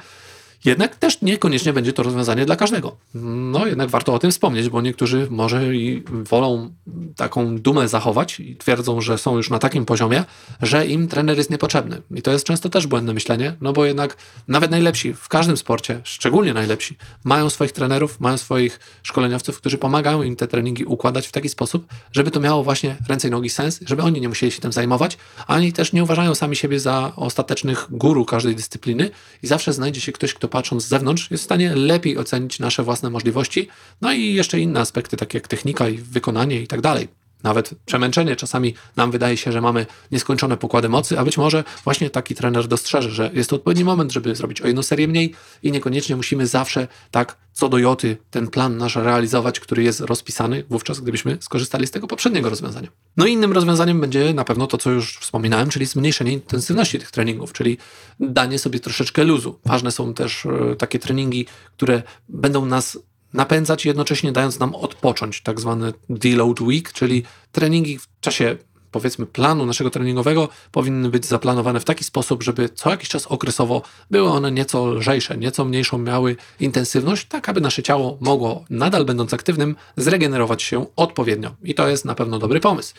jednak 0.64 0.96
też 0.96 1.22
niekoniecznie 1.22 1.72
będzie 1.72 1.92
to 1.92 2.02
rozwiązanie 2.02 2.46
dla 2.46 2.56
każdego. 2.56 2.96
No 3.14 3.66
jednak 3.66 3.88
warto 3.88 4.14
o 4.14 4.18
tym 4.18 4.30
wspomnieć, 4.30 4.68
bo 4.68 4.80
niektórzy 4.80 5.26
może 5.30 5.76
i 5.76 6.02
wolą 6.08 6.70
taką 7.16 7.58
dumę 7.58 7.88
zachować 7.88 8.40
i 8.40 8.56
twierdzą, 8.56 9.00
że 9.00 9.18
są 9.18 9.36
już 9.36 9.50
na 9.50 9.58
takim 9.58 9.84
poziomie, 9.84 10.24
że 10.62 10.86
im 10.86 11.08
trener 11.08 11.36
jest 11.36 11.50
niepotrzebny. 11.50 12.02
I 12.10 12.22
to 12.22 12.32
jest 12.32 12.44
często 12.44 12.68
też 12.68 12.86
błędne 12.86 13.14
myślenie, 13.14 13.56
no 13.60 13.72
bo 13.72 13.84
jednak 13.84 14.16
nawet 14.48 14.70
najlepsi 14.70 15.14
w 15.14 15.28
każdym 15.28 15.56
sporcie, 15.56 16.00
szczególnie 16.04 16.54
najlepsi, 16.54 16.96
mają 17.24 17.50
swoich 17.50 17.72
trenerów, 17.72 18.20
mają 18.20 18.36
swoich 18.36 18.80
szkoleniowców, 19.02 19.56
którzy 19.58 19.78
pomagają 19.78 20.22
im 20.22 20.36
te 20.36 20.48
treningi 20.48 20.84
układać 20.84 21.26
w 21.26 21.32
taki 21.32 21.48
sposób, 21.48 21.86
żeby 22.12 22.30
to 22.30 22.40
miało 22.40 22.64
właśnie 22.64 22.96
ręce 23.08 23.28
i 23.28 23.30
nogi 23.30 23.50
sens, 23.50 23.80
żeby 23.86 24.02
oni 24.02 24.20
nie 24.20 24.28
musieli 24.28 24.52
się 24.52 24.60
tym 24.60 24.72
zajmować, 24.72 25.18
ani 25.46 25.72
też 25.72 25.92
nie 25.92 26.02
uważają 26.02 26.34
sami 26.34 26.56
siebie 26.56 26.80
za 26.80 27.12
ostatecznych 27.16 27.86
guru 27.90 28.24
każdej 28.24 28.56
dyscypliny 28.56 29.10
i 29.42 29.46
zawsze 29.46 29.72
znajdzie 29.72 30.00
się 30.00 30.12
ktoś, 30.12 30.34
kto 30.34 30.45
patrząc 30.48 30.84
z 30.84 30.88
zewnątrz, 30.88 31.30
jest 31.30 31.42
w 31.42 31.44
stanie 31.44 31.74
lepiej 31.74 32.18
ocenić 32.18 32.58
nasze 32.58 32.82
własne 32.82 33.10
możliwości, 33.10 33.68
no 34.00 34.12
i 34.12 34.34
jeszcze 34.34 34.60
inne 34.60 34.80
aspekty, 34.80 35.16
takie 35.16 35.38
jak 35.38 35.48
technika 35.48 35.88
i 35.88 35.98
wykonanie 35.98 36.62
i 36.62 36.66
tak 36.66 36.80
dalej. 36.80 37.08
Nawet 37.46 37.74
przemęczenie. 37.84 38.36
Czasami 38.36 38.74
nam 38.96 39.10
wydaje 39.10 39.36
się, 39.36 39.52
że 39.52 39.60
mamy 39.60 39.86
nieskończone 40.12 40.56
pokłady 40.56 40.88
mocy, 40.88 41.18
a 41.18 41.24
być 41.24 41.38
może 41.38 41.64
właśnie 41.84 42.10
taki 42.10 42.34
trener 42.34 42.68
dostrzeże, 42.68 43.10
że 43.10 43.30
jest 43.34 43.50
to 43.50 43.56
odpowiedni 43.56 43.84
moment, 43.84 44.12
żeby 44.12 44.34
zrobić 44.34 44.60
o 44.60 44.66
jedną 44.66 44.82
serię 44.82 45.08
mniej 45.08 45.34
i 45.62 45.72
niekoniecznie 45.72 46.16
musimy 46.16 46.46
zawsze 46.46 46.88
tak 47.10 47.36
co 47.52 47.68
do 47.68 47.78
joty 47.78 48.16
ten 48.30 48.48
plan 48.48 48.76
nasz 48.76 48.96
realizować, 48.96 49.60
który 49.60 49.82
jest 49.82 50.00
rozpisany 50.00 50.64
wówczas, 50.70 51.00
gdybyśmy 51.00 51.38
skorzystali 51.40 51.86
z 51.86 51.90
tego 51.90 52.06
poprzedniego 52.06 52.50
rozwiązania. 52.50 52.88
No 53.16 53.26
i 53.26 53.32
innym 53.32 53.52
rozwiązaniem 53.52 54.00
będzie 54.00 54.34
na 54.34 54.44
pewno 54.44 54.66
to, 54.66 54.78
co 54.78 54.90
już 54.90 55.18
wspominałem, 55.18 55.68
czyli 55.70 55.86
zmniejszenie 55.86 56.32
intensywności 56.32 56.98
tych 56.98 57.10
treningów, 57.10 57.52
czyli 57.52 57.78
danie 58.20 58.58
sobie 58.58 58.80
troszeczkę 58.80 59.24
luzu. 59.24 59.58
Ważne 59.64 59.92
są 59.92 60.14
też 60.14 60.46
e, 60.46 60.76
takie 60.76 60.98
treningi, 60.98 61.46
które 61.76 62.02
będą 62.28 62.66
nas 62.66 62.98
napędzać, 63.32 63.84
jednocześnie 63.84 64.32
dając 64.32 64.58
nam 64.58 64.74
odpocząć, 64.74 65.40
tak 65.40 65.60
zwany 65.60 65.92
deload 66.10 66.60
week, 66.60 66.92
czyli 66.92 67.22
treningi 67.52 67.98
w 67.98 68.08
czasie 68.20 68.56
powiedzmy 68.90 69.26
planu 69.26 69.66
naszego 69.66 69.90
treningowego 69.90 70.48
powinny 70.72 71.08
być 71.08 71.26
zaplanowane 71.26 71.80
w 71.80 71.84
taki 71.84 72.04
sposób, 72.04 72.42
żeby 72.42 72.68
co 72.68 72.90
jakiś 72.90 73.08
czas 73.08 73.26
okresowo 73.26 73.82
były 74.10 74.28
one 74.28 74.52
nieco 74.52 74.86
lżejsze, 74.86 75.36
nieco 75.36 75.64
mniejszą 75.64 75.98
miały 75.98 76.36
intensywność, 76.60 77.26
tak 77.28 77.48
aby 77.48 77.60
nasze 77.60 77.82
ciało 77.82 78.18
mogło, 78.20 78.64
nadal 78.70 79.04
będąc 79.04 79.34
aktywnym, 79.34 79.76
zregenerować 79.96 80.62
się 80.62 80.86
odpowiednio. 80.96 81.54
I 81.62 81.74
to 81.74 81.88
jest 81.88 82.04
na 82.04 82.14
pewno 82.14 82.38
dobry 82.38 82.60
pomysł. 82.60 82.94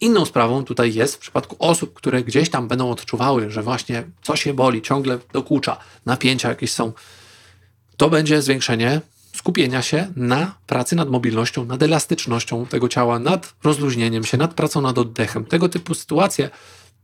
Inną 0.00 0.24
sprawą 0.24 0.64
tutaj 0.64 0.94
jest 0.94 1.14
w 1.14 1.18
przypadku 1.18 1.56
osób, 1.58 1.94
które 1.94 2.22
gdzieś 2.22 2.50
tam 2.50 2.68
będą 2.68 2.90
odczuwały, 2.90 3.50
że 3.50 3.62
właśnie 3.62 4.04
coś 4.22 4.42
się 4.42 4.54
boli, 4.54 4.82
ciągle 4.82 5.18
dokucza, 5.32 5.76
napięcia 6.06 6.48
jakieś 6.48 6.72
są, 6.72 6.92
to 7.96 8.10
będzie 8.10 8.42
zwiększenie 8.42 9.00
skupienia 9.36 9.82
się 9.82 10.12
na 10.16 10.54
pracy 10.66 10.96
nad 10.96 11.08
mobilnością, 11.08 11.64
nad 11.64 11.82
elastycznością 11.82 12.66
tego 12.66 12.88
ciała, 12.88 13.18
nad 13.18 13.54
rozluźnieniem 13.64 14.24
się, 14.24 14.36
nad 14.36 14.54
pracą 14.54 14.80
nad 14.80 14.98
oddechem. 14.98 15.44
Tego 15.44 15.68
typu 15.68 15.94
sytuacje 15.94 16.50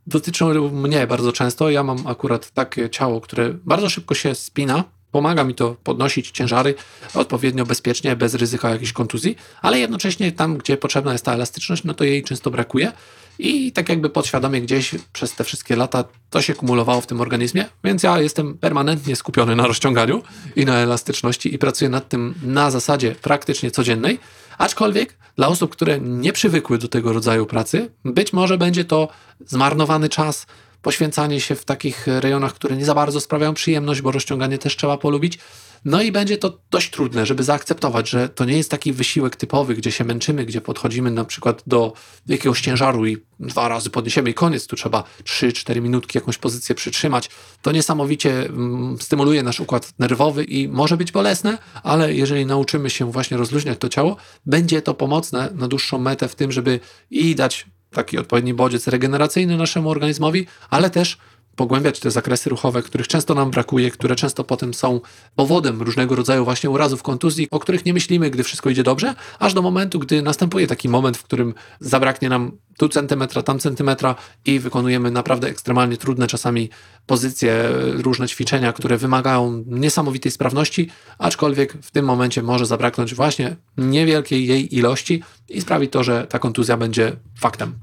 dotyczą 0.06 0.70
mnie 0.70 1.06
bardzo 1.06 1.32
często. 1.32 1.70
Ja 1.70 1.82
mam 1.82 2.06
akurat 2.06 2.50
takie 2.50 2.90
ciało, 2.90 3.20
które 3.20 3.54
bardzo 3.64 3.90
szybko 3.90 4.14
się 4.14 4.34
spina. 4.34 4.84
Pomaga 5.14 5.44
mi 5.44 5.54
to 5.54 5.76
podnosić 5.84 6.30
ciężary 6.30 6.74
odpowiednio 7.14 7.66
bezpiecznie, 7.66 8.16
bez 8.16 8.34
ryzyka 8.34 8.70
jakiejś 8.70 8.92
kontuzji, 8.92 9.36
ale 9.62 9.78
jednocześnie 9.78 10.32
tam, 10.32 10.56
gdzie 10.56 10.76
potrzebna 10.76 11.12
jest 11.12 11.24
ta 11.24 11.34
elastyczność, 11.34 11.84
no 11.84 11.94
to 11.94 12.04
jej 12.04 12.22
często 12.22 12.50
brakuje. 12.50 12.92
I 13.38 13.72
tak 13.72 13.88
jakby 13.88 14.10
podświadomie 14.10 14.60
gdzieś 14.60 14.94
przez 15.12 15.34
te 15.34 15.44
wszystkie 15.44 15.76
lata 15.76 16.04
to 16.30 16.42
się 16.42 16.54
kumulowało 16.54 17.00
w 17.00 17.06
tym 17.06 17.20
organizmie, 17.20 17.64
więc 17.84 18.02
ja 18.02 18.20
jestem 18.20 18.58
permanentnie 18.58 19.16
skupiony 19.16 19.56
na 19.56 19.66
rozciąganiu 19.66 20.22
i 20.56 20.64
na 20.64 20.74
elastyczności 20.74 21.54
i 21.54 21.58
pracuję 21.58 21.88
nad 21.88 22.08
tym 22.08 22.34
na 22.42 22.70
zasadzie 22.70 23.14
praktycznie 23.22 23.70
codziennej, 23.70 24.18
Aczkolwiek 24.58 25.16
dla 25.36 25.48
osób, 25.48 25.72
które 25.72 26.00
nie 26.00 26.32
przywykły 26.32 26.78
do 26.78 26.88
tego 26.88 27.12
rodzaju 27.12 27.46
pracy, 27.46 27.90
być 28.04 28.32
może 28.32 28.58
będzie 28.58 28.84
to 28.84 29.08
zmarnowany 29.46 30.08
czas, 30.08 30.46
poświęcanie 30.84 31.40
się 31.40 31.54
w 31.54 31.64
takich 31.64 32.06
rejonach, 32.06 32.54
które 32.54 32.76
nie 32.76 32.84
za 32.84 32.94
bardzo 32.94 33.20
sprawiają 33.20 33.54
przyjemność, 33.54 34.00
bo 34.00 34.12
rozciąganie 34.12 34.58
też 34.58 34.76
trzeba 34.76 34.98
polubić. 34.98 35.38
No 35.84 36.02
i 36.02 36.12
będzie 36.12 36.38
to 36.38 36.58
dość 36.70 36.90
trudne, 36.90 37.26
żeby 37.26 37.44
zaakceptować, 37.44 38.10
że 38.10 38.28
to 38.28 38.44
nie 38.44 38.56
jest 38.56 38.70
taki 38.70 38.92
wysiłek 38.92 39.36
typowy, 39.36 39.74
gdzie 39.74 39.92
się 39.92 40.04
męczymy, 40.04 40.46
gdzie 40.46 40.60
podchodzimy 40.60 41.10
na 41.10 41.24
przykład 41.24 41.62
do 41.66 41.92
jakiegoś 42.26 42.60
ciężaru 42.60 43.06
i 43.06 43.16
dwa 43.40 43.68
razy 43.68 43.90
podniesiemy 43.90 44.30
i 44.30 44.34
koniec. 44.34 44.66
Tu 44.66 44.76
trzeba 44.76 45.04
3-4 45.24 45.80
minutki 45.80 46.18
jakąś 46.18 46.38
pozycję 46.38 46.74
przytrzymać. 46.74 47.30
To 47.62 47.72
niesamowicie 47.72 48.46
mm, 48.46 48.96
stymuluje 49.00 49.42
nasz 49.42 49.60
układ 49.60 49.92
nerwowy 49.98 50.44
i 50.44 50.68
może 50.68 50.96
być 50.96 51.12
bolesne, 51.12 51.58
ale 51.82 52.14
jeżeli 52.14 52.46
nauczymy 52.46 52.90
się 52.90 53.12
właśnie 53.12 53.36
rozluźniać 53.36 53.78
to 53.78 53.88
ciało, 53.88 54.16
będzie 54.46 54.82
to 54.82 54.94
pomocne 54.94 55.50
na 55.54 55.68
dłuższą 55.68 55.98
metę 55.98 56.28
w 56.28 56.34
tym, 56.34 56.52
żeby 56.52 56.80
i 57.10 57.34
dać 57.34 57.66
taki 57.94 58.18
odpowiedni 58.18 58.54
bodziec 58.54 58.88
regeneracyjny 58.88 59.56
naszemu 59.56 59.90
organizmowi, 59.90 60.46
ale 60.70 60.90
też 60.90 61.18
pogłębiać 61.56 62.00
te 62.00 62.10
zakresy 62.10 62.50
ruchowe, 62.50 62.82
których 62.82 63.08
często 63.08 63.34
nam 63.34 63.50
brakuje, 63.50 63.90
które 63.90 64.16
często 64.16 64.44
potem 64.44 64.74
są 64.74 65.00
powodem 65.34 65.82
różnego 65.82 66.14
rodzaju 66.14 66.44
właśnie 66.44 66.70
urazów, 66.70 67.02
kontuzji, 67.02 67.48
o 67.50 67.58
których 67.58 67.84
nie 67.84 67.94
myślimy, 67.94 68.30
gdy 68.30 68.44
wszystko 68.44 68.70
idzie 68.70 68.82
dobrze, 68.82 69.14
aż 69.38 69.54
do 69.54 69.62
momentu, 69.62 69.98
gdy 69.98 70.22
następuje 70.22 70.66
taki 70.66 70.88
moment, 70.88 71.16
w 71.16 71.22
którym 71.22 71.54
zabraknie 71.80 72.28
nam 72.28 72.52
tu 72.78 72.88
centymetra, 72.88 73.42
tam 73.42 73.58
centymetra 73.58 74.14
i 74.44 74.58
wykonujemy 74.58 75.10
naprawdę 75.10 75.48
ekstremalnie 75.48 75.96
trudne 75.96 76.26
czasami 76.26 76.70
pozycje, 77.06 77.64
różne 77.92 78.28
ćwiczenia, 78.28 78.72
które 78.72 78.98
wymagają 78.98 79.64
niesamowitej 79.66 80.32
sprawności, 80.32 80.90
aczkolwiek 81.18 81.72
w 81.82 81.90
tym 81.90 82.04
momencie 82.04 82.42
może 82.42 82.66
zabraknąć 82.66 83.14
właśnie 83.14 83.56
niewielkiej 83.78 84.46
jej 84.46 84.76
ilości 84.76 85.22
i 85.48 85.60
sprawi 85.60 85.88
to, 85.88 86.04
że 86.04 86.26
ta 86.26 86.38
kontuzja 86.38 86.76
będzie 86.76 87.16
faktem. 87.40 87.74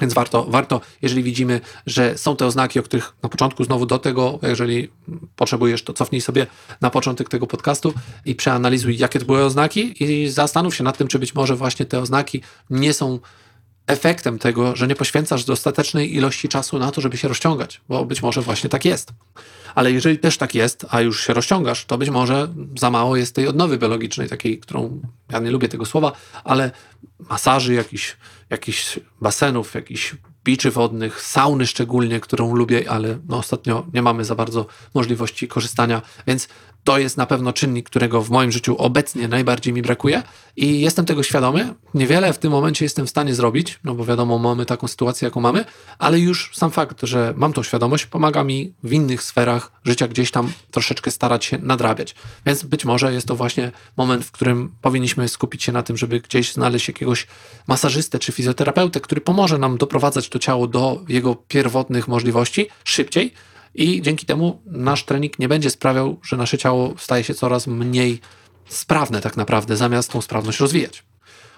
Więc 0.00 0.14
warto, 0.14 0.44
warto, 0.44 0.80
jeżeli 1.02 1.22
widzimy, 1.22 1.60
że 1.86 2.18
są 2.18 2.36
te 2.36 2.46
oznaki, 2.46 2.78
o 2.78 2.82
których 2.82 3.14
na 3.22 3.28
początku 3.28 3.64
znowu 3.64 3.86
do 3.86 3.98
tego, 3.98 4.38
jeżeli 4.42 4.90
potrzebujesz, 5.36 5.82
to 5.82 5.92
cofnij 5.92 6.20
sobie 6.20 6.46
na 6.80 6.90
początek 6.90 7.28
tego 7.28 7.46
podcastu 7.46 7.94
i 8.24 8.34
przeanalizuj, 8.34 8.96
jakie 8.98 9.18
to 9.18 9.26
były 9.26 9.44
oznaki 9.44 10.04
i 10.04 10.28
zastanów 10.28 10.74
się 10.74 10.84
nad 10.84 10.98
tym, 10.98 11.08
czy 11.08 11.18
być 11.18 11.34
może 11.34 11.56
właśnie 11.56 11.86
te 11.86 11.98
oznaki 11.98 12.42
nie 12.70 12.94
są 12.94 13.18
efektem 13.86 14.38
tego, 14.38 14.76
że 14.76 14.86
nie 14.86 14.94
poświęcasz 14.94 15.44
dostatecznej 15.44 16.14
ilości 16.14 16.48
czasu 16.48 16.78
na 16.78 16.90
to, 16.90 17.00
żeby 17.00 17.16
się 17.16 17.28
rozciągać, 17.28 17.80
bo 17.88 18.04
być 18.04 18.22
może 18.22 18.40
właśnie 18.40 18.70
tak 18.70 18.84
jest. 18.84 19.12
Ale 19.74 19.92
jeżeli 19.92 20.18
też 20.18 20.38
tak 20.38 20.54
jest, 20.54 20.86
a 20.90 21.00
już 21.00 21.26
się 21.26 21.34
rozciągasz, 21.34 21.84
to 21.84 21.98
być 21.98 22.10
może 22.10 22.48
za 22.78 22.90
mało 22.90 23.16
jest 23.16 23.34
tej 23.34 23.48
odnowy 23.48 23.78
biologicznej, 23.78 24.28
takiej, 24.28 24.58
którą 24.58 25.00
ja 25.32 25.38
nie 25.38 25.50
lubię 25.50 25.68
tego 25.68 25.84
słowa, 25.84 26.12
ale 26.44 26.70
masaży, 27.18 27.74
jakichś 27.74 28.16
jakich 28.50 28.98
basenów, 29.20 29.74
jakichś 29.74 30.14
biczy 30.44 30.70
wodnych, 30.70 31.22
sauny 31.22 31.66
szczególnie, 31.66 32.20
którą 32.20 32.54
lubię, 32.54 32.90
ale 32.90 33.18
no 33.28 33.36
ostatnio 33.36 33.86
nie 33.94 34.02
mamy 34.02 34.24
za 34.24 34.34
bardzo 34.34 34.66
możliwości 34.94 35.48
korzystania, 35.48 36.02
więc 36.26 36.48
to 36.84 36.98
jest 36.98 37.16
na 37.16 37.26
pewno 37.26 37.52
czynnik, 37.52 37.86
którego 37.86 38.22
w 38.22 38.30
moim 38.30 38.52
życiu 38.52 38.76
obecnie 38.76 39.28
najbardziej 39.28 39.72
mi 39.72 39.82
brakuje 39.82 40.22
i 40.56 40.80
jestem 40.80 41.04
tego 41.04 41.22
świadomy. 41.22 41.74
Niewiele 41.94 42.32
w 42.32 42.38
tym 42.38 42.52
momencie 42.52 42.84
jestem 42.84 43.06
w 43.06 43.10
stanie 43.10 43.34
zrobić, 43.34 43.78
no 43.84 43.94
bo 43.94 44.04
wiadomo, 44.04 44.38
mamy 44.38 44.66
taką 44.66 44.88
sytuację, 44.88 45.26
jaką 45.26 45.40
mamy, 45.40 45.64
ale 45.98 46.20
już 46.20 46.50
sam 46.54 46.70
fakt, 46.70 47.02
że 47.02 47.34
mam 47.36 47.52
tą 47.52 47.62
świadomość, 47.62 48.06
pomaga 48.06 48.44
mi 48.44 48.74
w 48.82 48.92
innych 48.92 49.22
sferach 49.22 49.72
życia 49.84 50.08
gdzieś 50.08 50.30
tam 50.30 50.52
troszeczkę 50.70 51.10
starać 51.10 51.44
się 51.44 51.58
nadrabiać. 51.58 52.14
Więc 52.46 52.62
być 52.62 52.84
może 52.84 53.12
jest 53.12 53.26
to 53.26 53.36
właśnie 53.36 53.72
moment, 53.96 54.24
w 54.24 54.30
którym 54.30 54.72
powinniśmy 54.82 55.28
skupić 55.28 55.62
się 55.62 55.72
na 55.72 55.82
tym, 55.82 55.96
żeby 55.96 56.20
gdzieś 56.20 56.52
znaleźć 56.52 56.88
jakiegoś 56.88 57.26
masażystę 57.66 58.18
czy 58.18 58.32
fizjoterapeutę, 58.32 59.00
który 59.00 59.20
pomoże 59.20 59.58
nam 59.58 59.78
doprowadzać 59.78 60.28
to 60.28 60.38
ciało 60.38 60.66
do 60.66 61.00
jego 61.08 61.34
pierwotnych 61.34 62.08
możliwości 62.08 62.68
szybciej 62.84 63.34
i 63.74 64.02
dzięki 64.02 64.26
temu 64.26 64.62
nasz 64.66 65.04
trening 65.04 65.38
nie 65.38 65.48
będzie 65.48 65.70
sprawiał, 65.70 66.20
że 66.22 66.36
nasze 66.36 66.58
ciało 66.58 66.94
staje 66.98 67.24
się 67.24 67.34
coraz 67.34 67.66
mniej 67.66 68.20
sprawne 68.68 69.20
tak 69.20 69.36
naprawdę, 69.36 69.76
zamiast 69.76 70.12
tą 70.12 70.20
sprawność 70.20 70.60
rozwijać. 70.60 71.04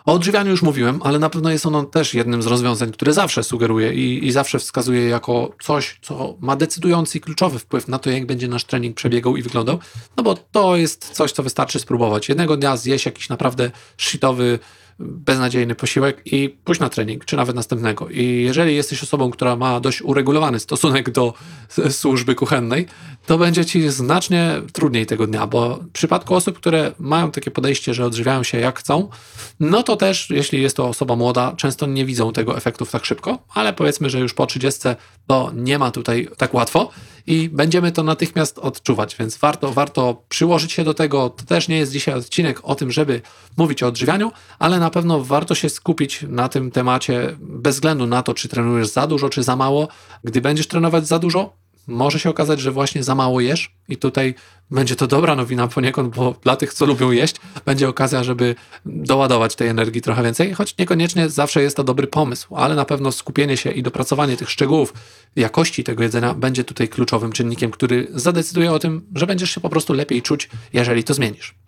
O 0.07 0.13
odżywianiu 0.13 0.51
już 0.51 0.63
mówiłem, 0.63 1.01
ale 1.03 1.19
na 1.19 1.31
pewno 1.31 1.51
jest 1.51 1.67
ono 1.67 1.85
też 1.85 2.15
jednym 2.15 2.43
z 2.43 2.47
rozwiązań, 2.47 2.93
które 2.93 3.13
zawsze 3.13 3.45
sugeruję 3.45 3.95
i, 3.95 4.27
i, 4.27 4.33
zawsze 4.33 4.59
wskazuję 4.59 5.09
jako 5.09 5.53
coś, 5.63 5.99
co 6.03 6.37
ma 6.41 6.57
decydujący 6.57 7.19
i 7.19 7.21
kluczowy 7.21 7.59
wpływ 7.59 7.89
na 7.89 7.99
to, 7.99 8.11
jak 8.11 8.27
będzie 8.27 8.49
nasz 8.49 8.65
trening 8.65 8.97
przebiegał 8.97 9.37
i 9.37 9.43
wyglądał. 9.43 9.79
No 10.17 10.23
bo 10.23 10.35
to 10.35 10.77
jest 10.77 11.11
coś, 11.11 11.33
co 11.33 11.43
wystarczy 11.43 11.79
spróbować. 11.79 12.29
Jednego 12.29 12.57
dnia 12.57 12.77
zjeść 12.77 13.07
jakiś 13.07 13.29
naprawdę 13.29 13.71
shitowy 13.99 14.59
beznadziejny 14.99 15.75
posiłek 15.75 16.23
i 16.33 16.49
pójść 16.65 16.81
na 16.81 16.89
trening, 16.89 17.25
czy 17.25 17.37
nawet 17.37 17.57
następnego. 17.57 18.09
I 18.09 18.43
jeżeli 18.43 18.77
jesteś 18.77 19.03
osobą, 19.03 19.31
która 19.31 19.57
ma 19.57 19.81
dość 19.81 20.03
uregulowany 20.03 20.61
stosunek 20.61 21.11
do 21.11 21.35
służby 21.91 22.35
kuchennej, 22.35 22.87
to 23.27 23.39
będzie 23.39 23.65
ci 23.65 23.91
znacznie 23.91 24.63
trudniej 24.73 25.07
tego 25.07 25.27
dnia, 25.27 25.47
bo 25.47 25.77
w 25.77 25.91
przypadku 25.91 26.35
osób, 26.35 26.59
które 26.59 26.93
mają 26.99 27.31
takie 27.31 27.51
podejście, 27.51 27.95
że 27.95 28.07
odżywiają 28.07 28.43
się 28.43 28.59
jak 28.59 28.79
chcą, 28.79 29.09
no 29.61 29.83
to 29.83 29.97
też, 29.97 30.31
jeśli 30.31 30.63
jest 30.63 30.77
to 30.77 30.89
osoba 30.89 31.17
młoda, 31.17 31.55
często 31.57 31.87
nie 31.87 32.05
widzą 32.05 32.33
tego 32.33 32.57
efektów 32.57 32.91
tak 32.91 33.05
szybko, 33.05 33.39
ale 33.55 33.73
powiedzmy, 33.73 34.11
że 34.11 34.21
już 34.21 34.35
po 34.35 34.47
30 34.47 34.81
to 35.27 35.51
nie 35.55 35.79
ma 35.79 35.91
tutaj 35.91 36.29
tak 36.37 36.55
łatwo 36.55 36.91
i 37.27 37.49
będziemy 37.49 37.93
to 37.93 38.03
natychmiast 38.03 38.59
odczuwać, 38.59 39.17
więc 39.17 39.37
warto, 39.37 39.73
warto 39.73 40.23
przyłożyć 40.29 40.73
się 40.73 40.85
do 40.85 40.95
tego. 40.95 41.31
To 41.31 41.45
też 41.45 41.69
nie 41.69 41.79
jest 41.79 41.93
dzisiaj 41.93 42.15
odcinek 42.15 42.61
o 42.63 42.75
tym, 42.75 42.93
żeby 42.93 43.21
mówić 43.57 43.83
o 43.83 43.87
odżywianiu, 43.87 44.33
ale 44.59 44.79
na 44.79 44.86
pewno 44.91 45.25
warto 45.25 45.55
się 45.55 45.69
skupić 45.69 46.25
na 46.29 46.49
tym 46.49 46.71
temacie 46.71 47.37
bez 47.41 47.75
względu 47.75 48.07
na 48.07 48.23
to, 48.23 48.35
czy 48.35 48.49
trenujesz 48.49 48.89
za 48.89 49.07
dużo, 49.07 49.29
czy 49.29 49.43
za 49.43 49.57
mało. 49.57 49.89
Gdy 50.25 50.41
będziesz 50.41 50.67
trenować 50.67 51.07
za 51.07 51.19
dużo, 51.19 51.57
może 51.87 52.19
się 52.21 52.31
okazać, 52.31 52.61
że 52.61 52.73
właśnie 52.73 53.03
za 53.03 53.15
mało 53.15 53.41
jesz 53.41 53.75
i 53.89 53.97
tutaj 53.97 54.35
będzie 54.71 54.97
to 54.97 55.07
dobra 55.07 55.37
nowina 55.37 55.69
poniekąd, 55.69 56.17
bo 56.17 56.35
dla 56.43 56.57
tych, 56.57 56.75
co 56.75 56.87
lubią 56.87 57.11
jeść, 57.11 57.37
będzie 57.65 57.89
okazja, 57.89 58.25
żeby 58.25 58.55
doładować 58.87 59.57
tej 59.57 59.69
energii 59.69 60.03
trochę 60.03 60.23
więcej, 60.23 60.53
choć 60.53 60.79
niekoniecznie 60.79 61.29
zawsze 61.29 61.63
jest 61.63 61.77
to 61.77 61.85
dobry 61.85 62.07
pomysł, 62.07 62.57
ale 62.57 62.75
na 62.75 62.85
pewno 62.85 63.13
skupienie 63.13 63.57
się 63.57 63.71
i 63.71 63.83
dopracowanie 63.83 64.37
tych 64.37 64.51
szczegółów 64.51 64.95
jakości 65.37 65.85
tego 65.85 66.03
jedzenia 66.03 66.35
będzie 66.35 66.65
tutaj 66.65 66.89
kluczowym 66.89 67.33
czynnikiem, 67.33 67.71
który 67.71 68.07
zadecyduje 68.11 68.73
o 68.73 68.79
tym, 68.79 69.07
że 69.15 69.27
będziesz 69.27 69.51
się 69.51 69.61
po 69.61 69.69
prostu 69.69 69.93
lepiej 69.93 70.23
czuć, 70.23 70.49
jeżeli 70.73 71.05
to 71.05 71.15
zmienisz. 71.15 71.66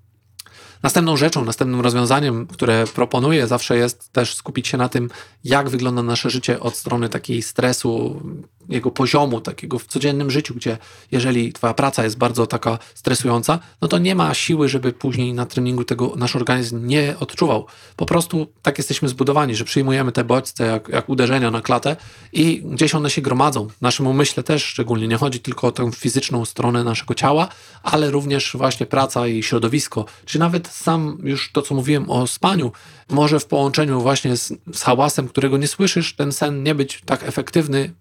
Następną 0.83 1.17
rzeczą, 1.17 1.45
następnym 1.45 1.81
rozwiązaniem, 1.81 2.47
które 2.47 2.85
proponuję, 2.95 3.47
zawsze 3.47 3.77
jest 3.77 4.13
też 4.13 4.35
skupić 4.35 4.69
się 4.69 4.79
na 4.79 4.89
tym, 4.89 5.11
jak 5.45 5.69
wygląda 5.69 6.03
nasze 6.03 6.31
życie 6.31 6.61
od 6.61 6.77
strony 6.77 7.09
takiej 7.09 7.43
stresu, 7.43 8.21
jego 8.69 8.91
poziomu, 8.91 9.41
takiego 9.41 9.79
w 9.79 9.87
codziennym 9.87 10.31
życiu, 10.31 10.55
gdzie 10.55 10.79
jeżeli 11.13 11.53
twoja 11.53 11.75
praca 11.75 12.05
jest 12.05 12.19
bardzo 12.19 12.47
taka 12.47 12.79
stresująca, 12.95 13.59
no 13.81 13.89
to 13.89 13.99
nie 13.99 14.15
ma 14.15 14.35
siły, 14.35 14.69
żeby 14.69 14.93
później 14.93 15.35
na 15.35 15.47
treningu 15.47 15.85
tego 15.85 16.13
nasz 16.17 16.37
organizm 16.37 16.87
nie 16.87 17.15
odczuwał. 17.21 17.67
Po 17.97 18.07
prostu 18.07 18.47
tak 18.63 18.79
jesteśmy 18.79 19.09
zbudowani, 19.09 19.55
że 19.55 19.65
przyjmujemy 19.65 20.13
te 20.13 20.25
bodźce 20.25 20.67
jak, 20.67 20.89
jak 20.89 21.09
uderzenia 21.09 21.51
na 21.51 21.61
klatę 21.61 21.97
i 22.33 22.63
gdzieś 22.65 22.95
one 22.95 23.11
się 23.11 23.23
gromadzą. 23.23 23.69
Naszemu 23.81 24.13
myśle 24.13 24.43
też 24.43 24.65
szczególnie. 24.65 25.09
Nie 25.09 25.17
chodzi 25.17 25.41
tylko 25.41 25.67
o 25.67 25.73
tę 25.73 25.91
fizyczną 25.93 26.45
stronę 26.45 26.85
naszego 26.85 27.15
ciała, 27.15 27.49
ale 27.83 28.11
również 28.11 28.57
właśnie 28.57 28.87
praca 28.87 29.27
i 29.27 29.43
środowisko, 29.43 30.05
czy 30.25 30.39
nawet 30.39 30.69
sam 30.69 31.19
już 31.23 31.53
to, 31.53 31.63
co 31.63 31.75
mówiłem 31.75 32.11
o 32.11 32.27
spaniu, 32.27 32.73
może 33.11 33.41
w 33.41 33.47
połączeniu 33.47 34.01
właśnie 34.01 34.37
z, 34.37 34.53
z 34.75 34.83
hałasem, 34.83 35.29
którego 35.29 35.59
nie 35.59 35.69
słyszysz, 35.69 36.15
ten 36.15 36.33
sen 36.33 36.63
nie 36.63 36.75
być 36.75 37.03
tak 37.07 37.23
efektywny, 37.23 37.95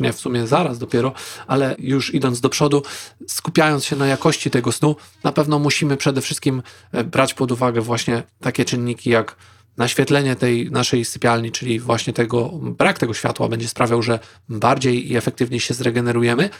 nie 0.00 0.12
w 0.12 0.20
sumie 0.20 0.46
zaraz 0.46 0.78
dopiero, 0.78 1.12
ale 1.46 1.76
już 1.78 2.14
idąc 2.14 2.40
do 2.40 2.48
przodu, 2.48 2.82
skupiając 3.26 3.84
się 3.84 3.96
na 3.96 4.06
jakości 4.06 4.50
tego 4.50 4.72
snu, 4.72 4.96
na 5.24 5.32
pewno 5.32 5.58
musimy 5.58 5.96
przede 5.96 6.20
wszystkim 6.20 6.62
e, 6.92 7.04
brać 7.04 7.34
pod 7.34 7.52
uwagę 7.52 7.80
właśnie 7.80 8.22
takie 8.40 8.64
czynniki 8.64 9.10
jak 9.10 9.36
naświetlenie 9.76 10.36
tej 10.36 10.70
naszej 10.70 11.04
sypialni, 11.04 11.52
czyli 11.52 11.80
właśnie 11.80 12.12
tego, 12.12 12.50
brak 12.52 12.98
tego 12.98 13.14
światła 13.14 13.48
będzie 13.48 13.68
sprawiał, 13.68 14.02
że 14.02 14.18
bardziej 14.48 15.12
i 15.12 15.16
efektywniej 15.16 15.60
się 15.60 15.74
zregenerujemy, 15.74 16.50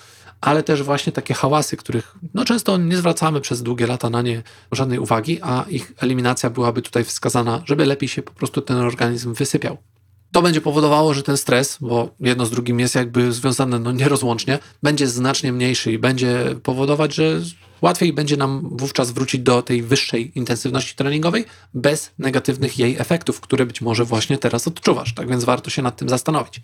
ale 0.40 0.62
też 0.62 0.82
właśnie 0.82 1.12
takie 1.12 1.34
hałasy, 1.34 1.76
których 1.76 2.14
no 2.34 2.44
często 2.44 2.76
nie 2.76 2.96
zwracamy 2.96 3.40
przez 3.40 3.62
długie 3.62 3.86
lata 3.86 4.10
na 4.10 4.22
nie 4.22 4.42
żadnej 4.72 4.98
uwagi, 4.98 5.38
a 5.42 5.64
ich 5.68 5.92
eliminacja 5.96 6.50
byłaby 6.50 6.82
tutaj 6.82 7.04
wskazana, 7.04 7.62
żeby 7.64 7.86
lepiej 7.86 8.08
się 8.08 8.22
po 8.22 8.32
prostu 8.32 8.62
ten 8.62 8.76
organizm 8.76 9.34
wysypiał. 9.34 9.78
To 10.32 10.42
będzie 10.42 10.60
powodowało, 10.60 11.14
że 11.14 11.22
ten 11.22 11.36
stres, 11.36 11.78
bo 11.80 12.14
jedno 12.20 12.46
z 12.46 12.50
drugim 12.50 12.80
jest 12.80 12.94
jakby 12.94 13.32
związane 13.32 13.78
no 13.78 13.92
nierozłącznie, 13.92 14.58
będzie 14.82 15.08
znacznie 15.08 15.52
mniejszy 15.52 15.92
i 15.92 15.98
będzie 15.98 16.54
powodować, 16.62 17.14
że 17.14 17.40
łatwiej 17.82 18.12
będzie 18.12 18.36
nam 18.36 18.68
wówczas 18.72 19.10
wrócić 19.10 19.40
do 19.40 19.62
tej 19.62 19.82
wyższej 19.82 20.38
intensywności 20.38 20.94
treningowej 20.94 21.44
bez 21.74 22.10
negatywnych 22.18 22.78
jej 22.78 22.96
efektów, 22.98 23.40
które 23.40 23.66
być 23.66 23.80
może 23.80 24.04
właśnie 24.04 24.38
teraz 24.38 24.68
odczuwasz. 24.68 25.14
Tak 25.14 25.28
więc 25.28 25.44
warto 25.44 25.70
się 25.70 25.82
nad 25.82 25.96
tym 25.96 26.08
zastanowić. 26.08 26.60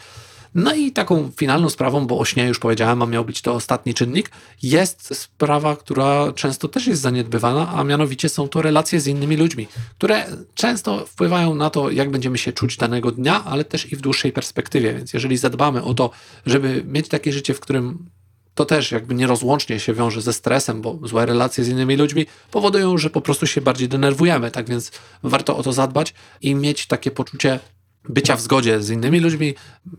No 0.55 0.75
i 0.75 0.93
taką 0.93 1.31
finalną 1.37 1.71
sprawą, 1.71 2.07
bo 2.07 2.19
o 2.19 2.25
śnie 2.25 2.47
już 2.47 2.59
powiedziałem, 2.59 3.03
a 3.03 3.07
miał 3.07 3.25
być 3.25 3.43
to 3.43 3.55
ostatni 3.55 3.95
czynnik, 3.95 4.31
jest 4.63 5.17
sprawa, 5.17 5.77
która 5.77 6.33
często 6.33 6.69
też 6.69 6.87
jest 6.87 7.03
zaniedbywana, 7.03 7.73
a 7.75 7.85
mianowicie 7.85 8.29
są 8.29 8.49
to 8.49 8.63
relacje 8.63 9.01
z 9.01 9.07
innymi 9.07 9.37
ludźmi, 9.37 9.69
które 9.99 10.27
często 10.55 11.07
wpływają 11.07 11.55
na 11.55 11.71
to, 11.71 11.91
jak 11.91 12.11
będziemy 12.11 12.39
się 12.39 12.53
czuć 12.53 12.77
danego 12.77 13.11
dnia, 13.11 13.45
ale 13.45 13.65
też 13.65 13.93
i 13.93 13.97
w 13.97 14.01
dłuższej 14.01 14.33
perspektywie. 14.33 14.95
Więc 14.95 15.13
jeżeli 15.13 15.37
zadbamy 15.37 15.83
o 15.83 15.95
to, 15.95 16.11
żeby 16.47 16.85
mieć 16.87 17.09
takie 17.09 17.33
życie, 17.33 17.55
w 17.55 17.61
którym 17.61 18.11
to 18.55 18.65
też 18.65 18.93
jakby 18.93 19.15
nierozłącznie 19.15 19.81
się 19.81 19.95
wiąże 19.95 20.23
ze 20.23 20.33
stresem, 20.33 20.83
bo 20.83 20.99
złe 21.03 21.27
relacje 21.27 21.65
z 21.65 21.69
innymi 21.69 21.97
ludźmi 21.97 22.27
powodują, 22.51 22.99
że 22.99 23.11
po 23.11 23.21
prostu 23.21 23.47
się 23.47 23.61
bardziej 23.61 23.89
denerwujemy. 23.89 24.51
Tak 24.51 24.69
więc 24.69 24.93
warto 25.23 25.57
o 25.57 25.63
to 25.63 25.73
zadbać 25.73 26.15
i 26.41 26.55
mieć 26.55 26.87
takie 26.87 27.11
poczucie 27.11 27.61
bycia 28.09 28.37
w 28.37 28.41
zgodzie 28.41 28.83
z 28.83 28.91
innymi 28.91 29.21
ludźmi, 29.21 29.55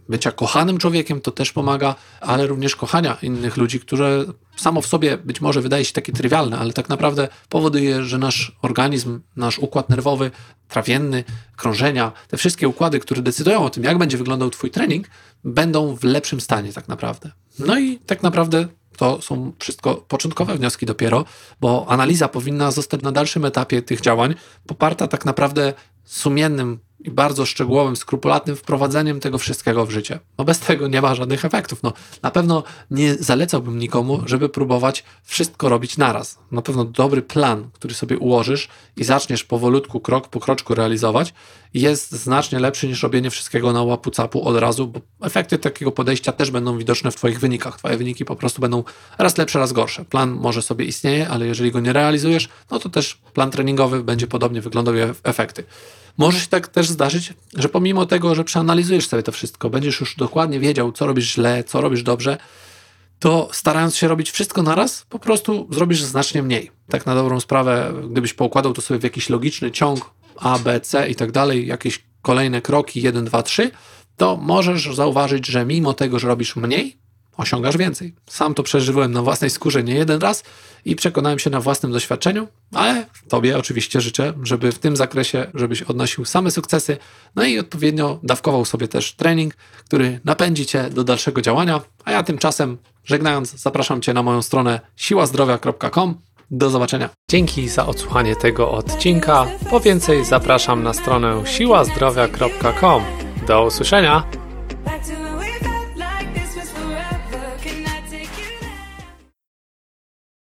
bycia 0.09 0.31
kochanym 0.31 0.77
człowiekiem, 0.77 1.21
to 1.21 1.31
też 1.31 1.51
pomaga, 1.51 1.95
ale 2.21 2.47
również 2.47 2.75
kochania 2.75 3.17
innych 3.21 3.57
ludzi, 3.57 3.79
które 3.79 4.25
samo 4.55 4.81
w 4.81 4.87
sobie 4.87 5.17
być 5.17 5.41
może 5.41 5.61
wydaje 5.61 5.85
się 5.85 5.93
takie 5.93 6.13
trywialne, 6.13 6.57
ale 6.57 6.73
tak 6.73 6.89
naprawdę 6.89 7.27
powoduje, 7.49 8.03
że 8.03 8.17
nasz 8.17 8.55
organizm, 8.61 9.19
nasz 9.35 9.59
układ 9.59 9.89
nerwowy, 9.89 10.31
trawienny, 10.67 11.23
krążenia, 11.55 12.11
te 12.27 12.37
wszystkie 12.37 12.67
układy, 12.67 12.99
które 12.99 13.21
decydują 13.21 13.65
o 13.65 13.69
tym, 13.69 13.83
jak 13.83 13.97
będzie 13.97 14.17
wyglądał 14.17 14.49
Twój 14.49 14.71
trening, 14.71 15.07
będą 15.43 15.95
w 15.95 16.03
lepszym 16.03 16.41
stanie 16.41 16.73
tak 16.73 16.87
naprawdę. 16.87 17.31
No 17.59 17.79
i 17.79 17.99
tak 17.99 18.23
naprawdę 18.23 18.67
to 18.97 19.21
są 19.21 19.53
wszystko 19.59 19.95
początkowe 19.95 20.55
wnioski 20.55 20.85
dopiero, 20.85 21.25
bo 21.61 21.85
analiza 21.89 22.27
powinna 22.27 22.71
zostać 22.71 23.01
na 23.01 23.11
dalszym 23.11 23.45
etapie 23.45 23.81
tych 23.81 24.01
działań 24.01 24.35
poparta 24.67 25.07
tak 25.07 25.25
naprawdę 25.25 25.73
sumiennym 26.03 26.79
i 27.05 27.11
bardzo 27.11 27.45
szczegółowym, 27.45 27.95
skrupulatnym 27.95 28.55
wprowadzeniem 28.55 29.19
tego 29.19 29.37
wszystkiego 29.37 29.85
w 29.85 29.91
życie. 29.91 30.19
No 30.37 30.45
bez 30.45 30.59
tego 30.59 30.87
nie 30.87 31.01
ma 31.01 31.15
żadnych 31.15 31.45
efektów. 31.45 31.83
No, 31.83 31.93
na 32.21 32.31
pewno 32.31 32.63
nie 32.91 33.15
zalecałbym 33.15 33.79
nikomu, 33.79 34.21
żeby 34.25 34.49
próbować 34.49 35.03
wszystko 35.23 35.69
robić 35.69 35.97
naraz. 35.97 36.39
Na 36.51 36.61
pewno 36.61 36.85
dobry 36.85 37.21
plan, 37.21 37.69
który 37.73 37.93
sobie 37.93 38.17
ułożysz 38.17 38.67
i 38.97 39.03
zaczniesz 39.03 39.43
powolutku, 39.43 39.99
krok 39.99 40.27
po 40.27 40.39
kroczku 40.39 40.75
realizować, 40.75 41.33
jest 41.73 42.11
znacznie 42.11 42.59
lepszy 42.59 42.87
niż 42.87 43.03
robienie 43.03 43.29
wszystkiego 43.29 43.73
na 43.73 43.83
łapu 43.83 44.11
capu 44.11 44.47
od 44.47 44.57
razu, 44.57 44.87
bo 44.87 44.99
efekty 45.21 45.57
takiego 45.57 45.91
podejścia 45.91 46.31
też 46.31 46.51
będą 46.51 46.77
widoczne 46.77 47.11
w 47.11 47.15
Twoich 47.15 47.39
wynikach. 47.39 47.77
Twoje 47.77 47.97
wyniki 47.97 48.25
po 48.25 48.35
prostu 48.35 48.61
będą 48.61 48.83
raz 49.17 49.37
lepsze, 49.37 49.59
raz 49.59 49.73
gorsze. 49.73 50.05
Plan 50.05 50.31
może 50.31 50.61
sobie 50.61 50.85
istnieje, 50.85 51.29
ale 51.29 51.45
jeżeli 51.45 51.71
go 51.71 51.79
nie 51.79 51.93
realizujesz, 51.93 52.49
no 52.71 52.79
to 52.79 52.89
też 52.89 53.17
plan 53.33 53.51
treningowy 53.51 54.03
będzie 54.03 54.27
podobnie 54.27 54.61
wyglądał 54.61 54.93
efekty. 55.23 55.63
Może 56.17 56.39
się 56.39 56.47
tak 56.47 56.67
też 56.67 56.89
zdarzyć, 56.89 57.33
że 57.53 57.69
pomimo 57.69 58.05
tego, 58.05 58.35
że 58.35 58.43
przeanalizujesz 58.43 59.07
sobie 59.07 59.23
to 59.23 59.31
wszystko, 59.31 59.69
będziesz 59.69 59.99
już 59.99 60.15
dokładnie 60.15 60.59
wiedział, 60.59 60.91
co 60.91 61.05
robisz 61.05 61.33
źle, 61.33 61.63
co 61.63 61.81
robisz 61.81 62.03
dobrze, 62.03 62.37
to 63.19 63.49
starając 63.51 63.95
się 63.95 64.07
robić 64.07 64.31
wszystko 64.31 64.63
naraz, 64.63 65.05
po 65.09 65.19
prostu 65.19 65.67
zrobisz 65.71 66.03
znacznie 66.03 66.43
mniej. 66.43 66.71
Tak 66.89 67.05
na 67.05 67.15
dobrą 67.15 67.39
sprawę, 67.39 67.93
gdybyś 68.11 68.33
poukładał 68.33 68.73
to 68.73 68.81
sobie 68.81 68.99
w 68.99 69.03
jakiś 69.03 69.29
logiczny 69.29 69.71
ciąg 69.71 70.11
A, 70.35 70.59
B, 70.59 70.79
C 70.81 71.09
i 71.09 71.15
tak 71.15 71.31
dalej, 71.31 71.67
jakieś 71.67 72.03
kolejne 72.21 72.61
kroki 72.61 73.01
1, 73.01 73.25
2, 73.25 73.43
3, 73.43 73.71
to 74.17 74.37
możesz 74.37 74.95
zauważyć, 74.95 75.47
że 75.47 75.65
mimo 75.65 75.93
tego, 75.93 76.19
że 76.19 76.27
robisz 76.27 76.55
mniej, 76.55 76.97
osiągasz 77.37 77.77
więcej. 77.77 78.13
Sam 78.29 78.53
to 78.53 78.63
przeżyłem 78.63 79.11
na 79.11 79.21
własnej 79.21 79.49
skórze 79.49 79.83
nie 79.83 79.95
jeden 79.95 80.21
raz 80.21 80.43
i 80.85 80.95
przekonałem 80.95 81.39
się 81.39 81.49
na 81.49 81.59
własnym 81.59 81.91
doświadczeniu, 81.91 82.47
ale 82.73 83.05
Tobie 83.27 83.57
oczywiście 83.57 84.01
życzę, 84.01 84.33
żeby 84.43 84.71
w 84.71 84.79
tym 84.79 84.95
zakresie, 84.95 85.51
żebyś 85.53 85.81
odnosił 85.81 86.25
same 86.25 86.51
sukcesy, 86.51 86.97
no 87.35 87.43
i 87.43 87.59
odpowiednio 87.59 88.19
dawkował 88.23 88.65
sobie 88.65 88.87
też 88.87 89.13
trening, 89.13 89.55
który 89.85 90.19
napędzi 90.25 90.65
Cię 90.65 90.89
do 90.89 91.03
dalszego 91.03 91.41
działania, 91.41 91.81
a 92.05 92.11
ja 92.11 92.23
tymczasem, 92.23 92.77
żegnając, 93.05 93.61
zapraszam 93.61 94.01
Cię 94.01 94.13
na 94.13 94.23
moją 94.23 94.41
stronę 94.41 94.79
siłazdrowia.com. 94.95 96.21
Do 96.51 96.69
zobaczenia. 96.69 97.09
Dzięki 97.29 97.69
za 97.69 97.85
odsłuchanie 97.85 98.35
tego 98.35 98.71
odcinka. 98.71 99.45
Po 99.69 99.79
więcej 99.79 100.25
zapraszam 100.25 100.83
na 100.83 100.93
stronę 100.93 101.41
siłazdrowia.com. 101.45 103.03
Do 103.47 103.65
usłyszenia. 103.65 104.23